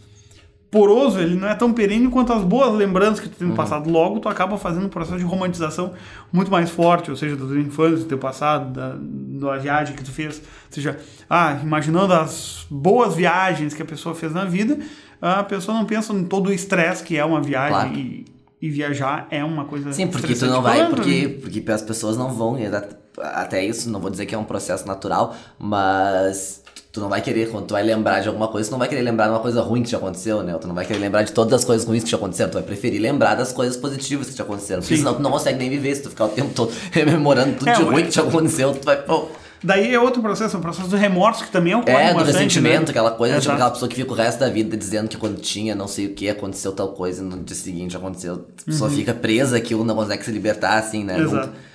[0.72, 3.90] poroso, ele não é tão perene quanto as boas lembranças que tu tem no passado.
[3.90, 5.92] Logo, tu acaba fazendo um processo de romantização
[6.32, 10.04] muito mais forte, ou seja, da tua infância, do teu passado, da, da viagem que
[10.04, 10.38] tu fez.
[10.38, 10.98] Ou seja,
[11.30, 14.80] ah, imaginando as boas viagens que a pessoa fez na vida,
[15.22, 17.94] a pessoa não pensa em todo o estresse que é uma viagem Claro.
[17.94, 18.26] e,
[18.62, 22.16] e viajar é uma coisa Sim, porque tu não vai, Claro, porque, porque as pessoas
[22.18, 26.99] não vão, até- até isso, não vou dizer que é um processo natural, mas tu
[26.99, 29.25] não vai querer, quando tu vai lembrar de alguma coisa, tu não vai querer lembrar
[29.25, 30.54] de uma coisa ruim que te aconteceu, né?
[30.60, 32.63] Tu não vai querer lembrar de todas as coisas ruins que te aconteceram, tu vai
[32.63, 35.01] preferir lembrar das coisas positivas que te aconteceram, porque Sim.
[35.01, 37.73] senão tu não consegue nem viver, se tu ficar o tempo todo rememorando tudo É,
[37.75, 39.27] de ruim que te aconteceu, tu vai, pô...
[39.63, 42.34] Daí é outro processo, é o processo do remorso, que também ocorre É, do bastante,
[42.34, 42.89] ressentimento, né?
[42.89, 43.56] aquela coisa, tipo, Exato.
[43.56, 46.13] aquela pessoa que fica o resto da vida dizendo que quando tinha não sei o
[46.15, 48.47] que, aconteceu tal coisa, e no dia seguinte aconteceu.
[48.63, 51.15] A pessoa fica presa aquilo, não consegue se libertar, assim, né?
[51.17, 51.21] Uhum.
[51.25, 51.47] Exato.
[51.47, 51.71] Nunca.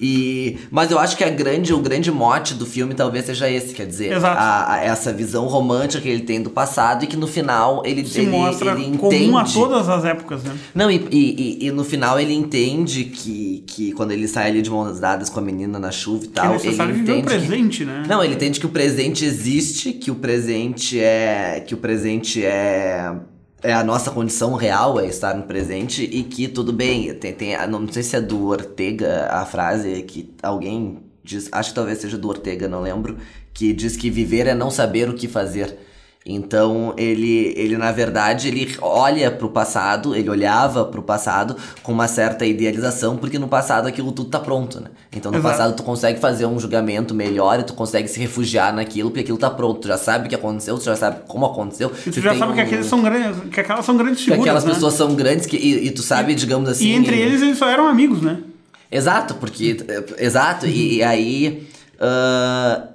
[0.00, 3.74] E, mas eu acho que a grande, o grande mote do filme talvez seja esse,
[3.74, 4.38] quer dizer, Exato.
[4.38, 8.06] a- a- essa visão romântica que ele tem do passado e que no final ele,
[8.06, 9.52] Se ele, mostra ele comum a entende.
[9.54, 10.54] todas as épocas, né?
[10.74, 14.70] Não, e, e, e- no final ele entende que, que quando ele sai ali de
[14.70, 17.18] mãos dadas com a menina na chuva e Que tal, é necessário ele viver o
[17.18, 18.02] entende que- presente, né?
[18.08, 21.62] não, ele entende que o presente existe, que o presente é.
[21.66, 23.12] que o presente é.
[23.62, 27.66] É a nossa condição real, é estar no presente, e que tudo bem, tem, tem,
[27.68, 32.16] não sei se é do Ortega a frase que alguém diz, acho que talvez seja
[32.16, 33.18] do Ortega, não lembro,
[33.52, 35.76] que diz que viver é não saber o que fazer.
[36.24, 42.06] Então ele, ele na verdade ele olha pro passado, ele olhava pro passado com uma
[42.06, 44.88] certa idealização, porque no passado aquilo tudo tá pronto, né?
[45.16, 45.50] Então no Exato.
[45.50, 49.38] passado tu consegue fazer um julgamento melhor e tu consegue se refugiar naquilo, porque aquilo
[49.38, 49.80] tá pronto.
[49.80, 51.90] Tu já sabe o que aconteceu, tu já sabe como aconteceu.
[52.06, 54.64] E tu já sabe que aqueles são grandes, que aquelas são grandes que figuras, aquelas
[54.64, 54.74] né?
[54.74, 56.84] pessoas são grandes que, e, e tu sabe, digamos assim.
[56.84, 58.40] E entre eles eles só eram amigos, né?
[58.92, 59.78] Exato, porque.
[60.18, 61.66] Exato, e, e aí.
[61.98, 62.88] ah,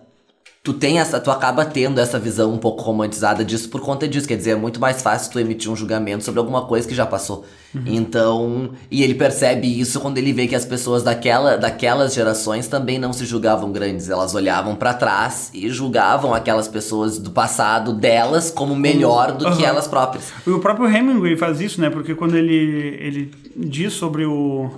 [0.66, 1.20] tu tem essa.
[1.20, 4.28] Tu acaba tendo essa visão um pouco romantizada disso por conta disso.
[4.28, 7.06] Quer dizer, é muito mais fácil tu emitir um julgamento sobre alguma coisa que já
[7.06, 7.46] passou.
[7.86, 8.72] Então.
[8.90, 13.14] E ele percebe isso quando ele vê que as pessoas daquela, daquelas gerações também não
[13.14, 14.10] se julgavam grandes.
[14.10, 19.64] Elas olhavam pra trás e julgavam aquelas pessoas do passado delas como melhor do que
[19.64, 19.68] Aham.
[19.68, 20.34] elas próprias.
[20.48, 21.92] E o próprio Hemingway faz isso, né?
[21.92, 24.72] Porque quando ele, ele diz sobre o.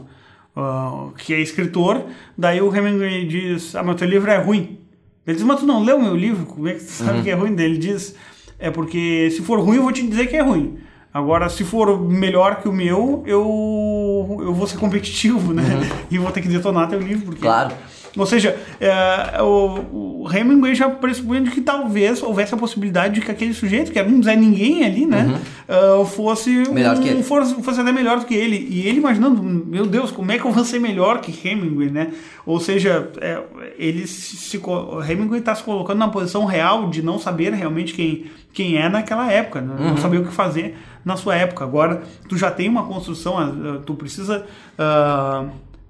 [0.54, 2.04] ah, que é escritor,
[2.38, 4.87] daí o Hemingway diz: Ah, mas teu livro é ruim.
[5.28, 6.46] Ele diz: Mas tu não leu meu livro?
[6.46, 7.54] Como é que tu sabe que é ruim?
[7.60, 8.16] Ele diz:
[8.58, 10.78] É porque se for ruim, eu vou te dizer que é ruim.
[11.14, 15.64] Agora, se for melhor que o meu, eu, eu vou ser competitivo, né?
[16.10, 17.26] E vou ter que detonar teu livro.
[17.26, 17.42] Porque...
[17.42, 17.74] Claro.
[18.16, 23.32] Ou seja, é, o, o Hemingway já pressupunha que talvez houvesse a possibilidade de que
[23.32, 27.24] aquele sujeito, que era um Zé Ninguém ali, né, ah, fosse, Melhor um, que ele.
[27.24, 28.68] Fosse, fosse até melhor do que ele.
[28.70, 32.14] E ele imaginando, meu Deus, como é que eu vou ser melhor que Hemingway, né?
[32.46, 33.42] Ou seja, é,
[33.78, 34.62] ele se, se
[35.10, 39.30] Hemingway está se colocando na posição real de não saber realmente quem, quem é naquela
[39.30, 39.76] época, né?
[39.78, 41.66] não saber o que fazer na sua época.
[41.66, 44.46] Agora, tu já tem uma construção, ah, tu precisa...
[44.78, 45.46] ah,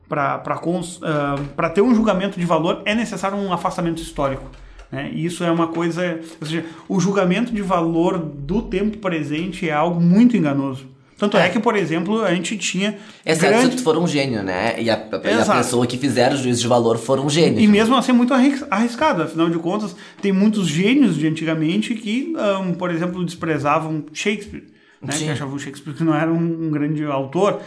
[0.08, 4.50] para ter um julgamento de valor é necessário um afastamento histórico.
[4.92, 5.12] Né?
[5.14, 6.20] Isso é uma coisa.
[6.40, 10.86] Ou seja, o julgamento de valor do tempo presente é algo muito enganoso.
[11.18, 12.96] Tanto é, que, por exemplo, a gente tinha.
[13.26, 14.76] Exceto grande- se tu for um gênio, né?
[14.80, 14.94] E a,
[15.26, 17.60] e a pessoa que fizer o juízo de valor for um gênio.
[17.60, 21.96] E mesmo assim é muito arris- arriscado, afinal de contas, tem muitos gênios de antigamente
[21.96, 24.66] que, ahn, por exemplo, desprezavam Shakespeare.
[25.02, 25.26] Né, Sim.
[25.26, 27.62] que achavam Shakespeare que não era um, um grande autor.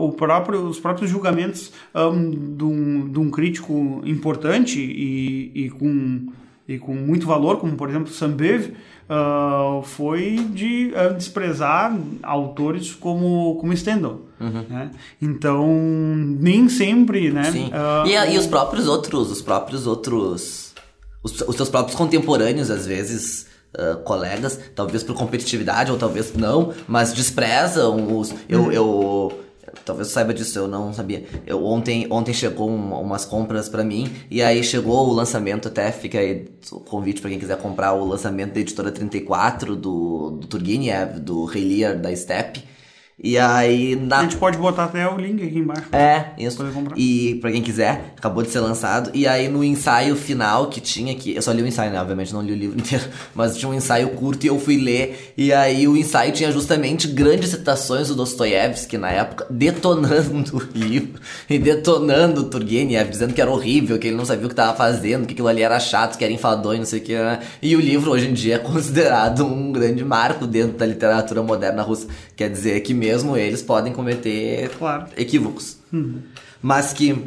[0.00, 6.26] O próprio, os próprios julgamentos ahn, de, um, de um crítico importante e, e com,
[6.70, 8.74] e com muito valor, como por exemplo Sam Beve,
[9.08, 14.20] ah, foi de ah, desprezar autores como, como Stendhal.
[14.38, 14.92] né?
[15.20, 17.50] Então, nem sempre, né?
[17.50, 17.70] Sim.
[17.72, 20.70] ah, e, e os próprios outros, os próprios outros.
[21.24, 26.72] Os, os seus próprios contemporâneos, às vezes, ah, colegas, talvez por competitividade ou talvez não,
[26.86, 28.32] mas desprezam os.
[28.48, 28.60] Eu.
[28.60, 28.72] Uhum.
[28.72, 29.40] eu
[29.90, 31.24] Talvez você saiba disso, eu não sabia.
[31.44, 35.90] Eu, ontem, ontem chegou um- umas compras pra mim, e aí chegou o lançamento, até
[35.90, 40.46] fica aí o convite pra quem quiser comprar o lançamento da editora 34 do, do
[40.46, 42.62] Turgenev, do Rei Lear da Steppe.
[43.22, 45.84] E aí na A gente pode botar até o link aqui embaixo.
[45.92, 46.56] é, isso.
[46.56, 46.96] Poder comprar.
[46.98, 49.10] E pra quem quiser, acabou de ser lançado.
[49.12, 52.00] E aí no ensaio final que tinha aqui, eu só li o ensaio, né?
[52.00, 53.04] Obviamente não li o livro inteiro,
[53.34, 55.34] mas tinha um ensaio curto e eu fui ler.
[55.36, 61.20] E aí o ensaio tinha justamente grandes citações do Dostoiévski na época, detonando o livro
[61.48, 64.74] e detonando o Turgenev, dizendo que era horrível, que ele não sabia o que tava
[64.74, 67.14] fazendo, que aquilo ali era chato, que era enfadonho, não sei o que.
[67.14, 67.40] né?
[67.60, 71.82] E o livro hoje em dia é considerado um grande marco dentro da literatura moderna
[71.82, 72.06] russa.
[72.34, 75.06] Quer dizer que mesmo eles podem cometer Claro.
[75.16, 75.78] equívocos.
[76.62, 77.24] Mas que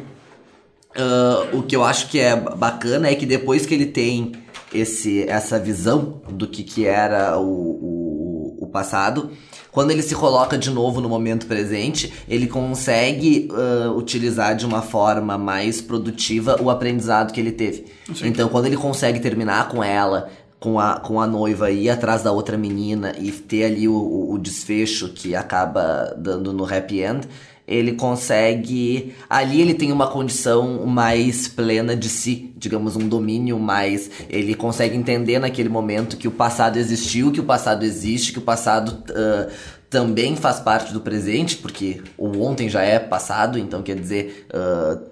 [0.96, 4.32] ah, o que eu acho que é bacana é que depois que ele tem
[4.72, 9.30] esse, essa visão do que, que era o, o, o passado,
[9.70, 14.82] quando ele se coloca de novo no momento presente, ele consegue ah, utilizar de uma
[14.82, 17.86] forma mais produtiva o aprendizado que ele teve.
[18.22, 20.28] Então, quando ele consegue terminar com ela,
[20.64, 24.38] com a, com a noiva ir atrás da outra menina e ter ali o, o,
[24.38, 27.28] desfecho que acaba dando no happy end,
[27.68, 29.12] ele consegue.
[29.28, 34.10] Ali ele tem uma condição mais plena de si, digamos, um domínio mais.
[34.30, 38.42] Ele consegue entender naquele momento que o passado existiu, que o passado existe, que o
[38.42, 39.04] passado.
[39.14, 39.50] ah,
[39.94, 44.48] também faz parte do presente, porque o ontem já é passado, então quer dizer,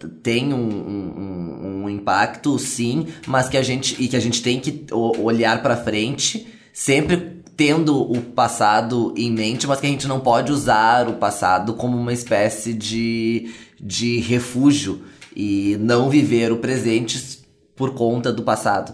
[0.01, 4.43] t- tem um, um- um- impacto, sim, mas que a gente e que a gente
[4.43, 10.09] tem que olhar pra frente, sempre tendo o passado em mente, mas que a gente
[10.09, 15.03] não pode usar o passado como uma espécie de, de refúgio
[15.37, 17.41] e não viver o presente
[17.83, 18.93] por conta do passado.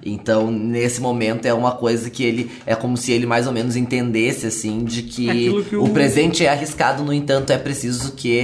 [0.00, 3.74] Então, nesse momento é uma coisa que ele é como se ele mais ou menos
[3.74, 8.38] entendesse assim de que, que o o- presente é arriscado, no entanto, é preciso que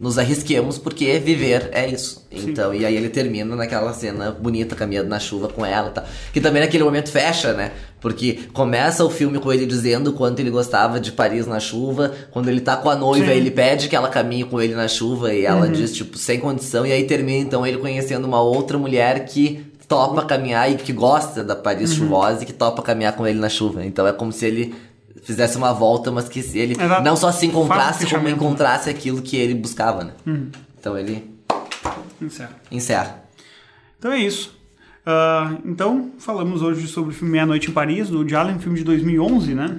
[0.00, 2.24] nos arrisquemos porque viver é isso.
[2.30, 6.04] Então, e aí ele termina naquela cena bonita caminhando na chuva com ela e tal.
[6.32, 7.72] Que também naquele momento fecha, né?
[8.00, 12.12] Porque começa o filme com ele dizendo quanto ele gostava de Paris na chuva.
[12.30, 13.32] Quando ele tá com a noiva, Sim.
[13.32, 15.72] ele pede que ela caminhe com ele na chuva e ela Uhum.
[15.72, 16.86] diz, tipo, sem condição.
[16.86, 21.42] E aí termina então ele conhecendo uma outra mulher que topa caminhar e que gosta
[21.42, 21.96] da Paris Uhum.
[21.96, 23.84] chuvosa e que topa caminhar com ele na chuva.
[23.84, 24.74] Então é como se ele
[25.28, 27.02] fizesse uma volta, mas que ele Exato.
[27.04, 28.36] não só se encontrasse, como fechamento.
[28.36, 30.12] encontrasse aquilo que ele buscava, né?
[30.80, 31.22] Então ele
[32.18, 32.56] Encerra.
[32.72, 33.24] encerra.
[33.98, 34.56] Então é isso.
[35.04, 38.84] Ah, então, falamos hoje sobre o filme Meia Noite em Paris, do Allen, filme de
[38.84, 39.76] 2011, né?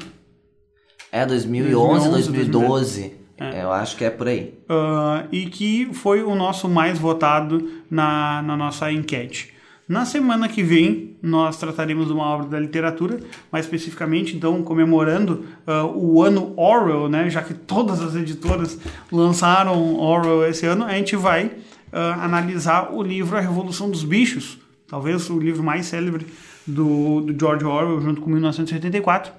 [1.11, 3.13] É 2011, 2011, 2012.
[3.59, 4.53] Eu acho que é por aí.
[4.69, 9.51] Ah, e que foi o nosso mais votado na, na nossa enquete.
[9.89, 13.19] Na semana que vem, nós trataremos de uma obra da literatura,
[13.51, 17.27] mais especificamente, então, comemorando ah, o ano Orwell, né?
[17.27, 18.79] Já que todas as editoras
[19.11, 21.53] lançaram Orwell esse ano, a gente vai
[21.91, 26.27] ah, analisar o livro A Revolução dos Bichos, talvez o livro mais célebre
[26.67, 29.33] do, do George Orwell, junto com 1984,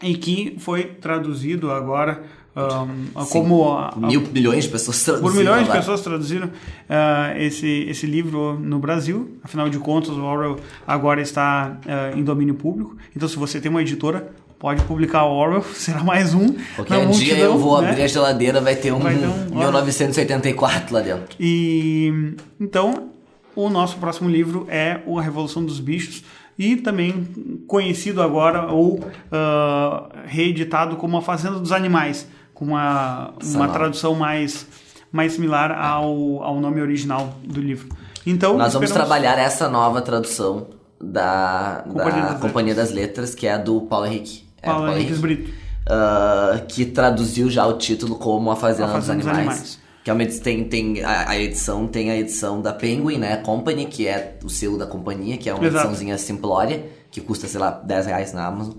[0.00, 2.22] e que foi traduzido agora
[2.54, 2.86] ah,
[3.30, 6.50] como a- a Mil milhões de pessoas traduziram por milhões de pessoas traduziram
[6.88, 9.36] ah, esse, esse livro no Brasil.
[9.42, 12.96] Afinal de contas, o Orwell agora está ah, em domínio público.
[13.16, 15.62] Então, se você tem uma editora, pode publicar o Orwell.
[15.74, 16.54] Será mais um.
[16.76, 17.88] Qualquer dia eu vou né?
[17.90, 21.36] abrir a geladeira, vai ter um, Vai ter um- 1984 lá dentro.
[21.40, 23.08] E então,
[23.56, 26.22] o nosso próximo livro é o A Revolução dos Bichos
[26.58, 27.26] e também
[27.66, 29.00] conhecido agora ou
[29.30, 34.66] ah, reeditado como A Fazenda dos Animais, com uma, uma tradução mais,
[35.10, 37.88] mais similar ao, ao nome original do livro.
[38.26, 40.68] Então, Nós vamos trabalhar essa nova tradução
[41.00, 44.44] da Companhia da das Companhia das Letras, que é a do Paulo Henrique.
[44.62, 45.18] É, Paulo Paulo Henrique.
[45.18, 45.62] Brito.
[45.86, 49.58] Ah, que traduziu já o título como A Fazenda, A Fazenda dos, dos Animais.
[49.58, 49.82] Animais.
[50.04, 53.36] Que é uma, tem, tem a, a edição, tem a edição da Penguin, né?
[53.36, 55.86] Company, que é o selo da companhia, que é uma Exato.
[55.86, 58.74] ediçãozinha simplória, que custa, sei lá, 10 reais na Amazon.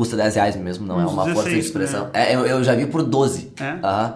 [0.00, 2.04] Custa 10 reais mesmo, não é Uns uma força de 16, expressão.
[2.04, 2.10] né?
[2.14, 3.52] É, eu, eu já vi por 12.
[3.60, 3.64] É?
[3.86, 4.14] Aham.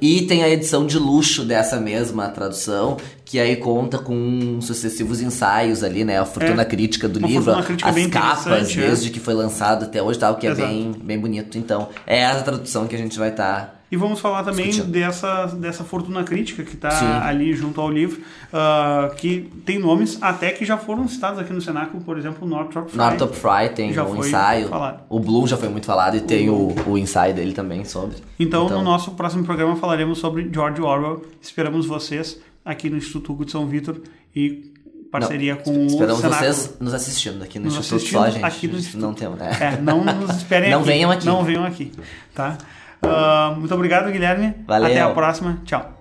[0.00, 5.84] E tem a edição de luxo dessa mesma tradução, que aí conta com sucessivos ensaios
[5.84, 6.18] ali, né?
[6.18, 6.64] A fortuna É.
[6.64, 8.80] crítica do livro, crítica as capas é.
[8.80, 10.66] desde que foi lançado até hoje, tal, que é Exato.
[10.68, 11.56] bem, bem bonito.
[11.56, 13.79] Então, é essa tradução que a gente vai estar.
[13.90, 18.20] E vamos falar também dessa, dessa fortuna crítica que está ali junto ao livro,
[18.52, 22.48] ah, que tem nomes até que já foram citados aqui no Cenáculo, por exemplo, o
[22.48, 22.96] Northrop Frye.
[22.98, 24.68] Northrop Fry tem Já um foi ensaio.
[24.68, 25.00] falado.
[25.08, 28.16] O Bloom já foi muito falado e tem o, o ensaio dele também sobre.
[28.38, 31.22] Então, no nosso próximo programa falaremos sobre George Orwell.
[31.42, 34.00] Esperamos vocês aqui no Instituto Hugo de São Vitor
[34.36, 34.70] e
[35.10, 36.52] parceria Não, com Esperamos o Cenáculo.
[36.52, 38.44] vocês nos assistindo aqui no Nos Instituto só, gente.
[38.44, 39.00] aqui no Instituto.
[39.02, 39.50] Não temos, né?
[39.60, 40.88] É, não nos esperem Não aqui.
[40.88, 41.26] venham aqui.
[41.26, 41.90] Não venham aqui,
[42.32, 42.56] tá?
[43.02, 44.54] Ah, muito obrigado, Guilherme.
[44.66, 44.88] Valeu.
[44.88, 45.58] Até a próxima.
[45.64, 45.99] Tchau.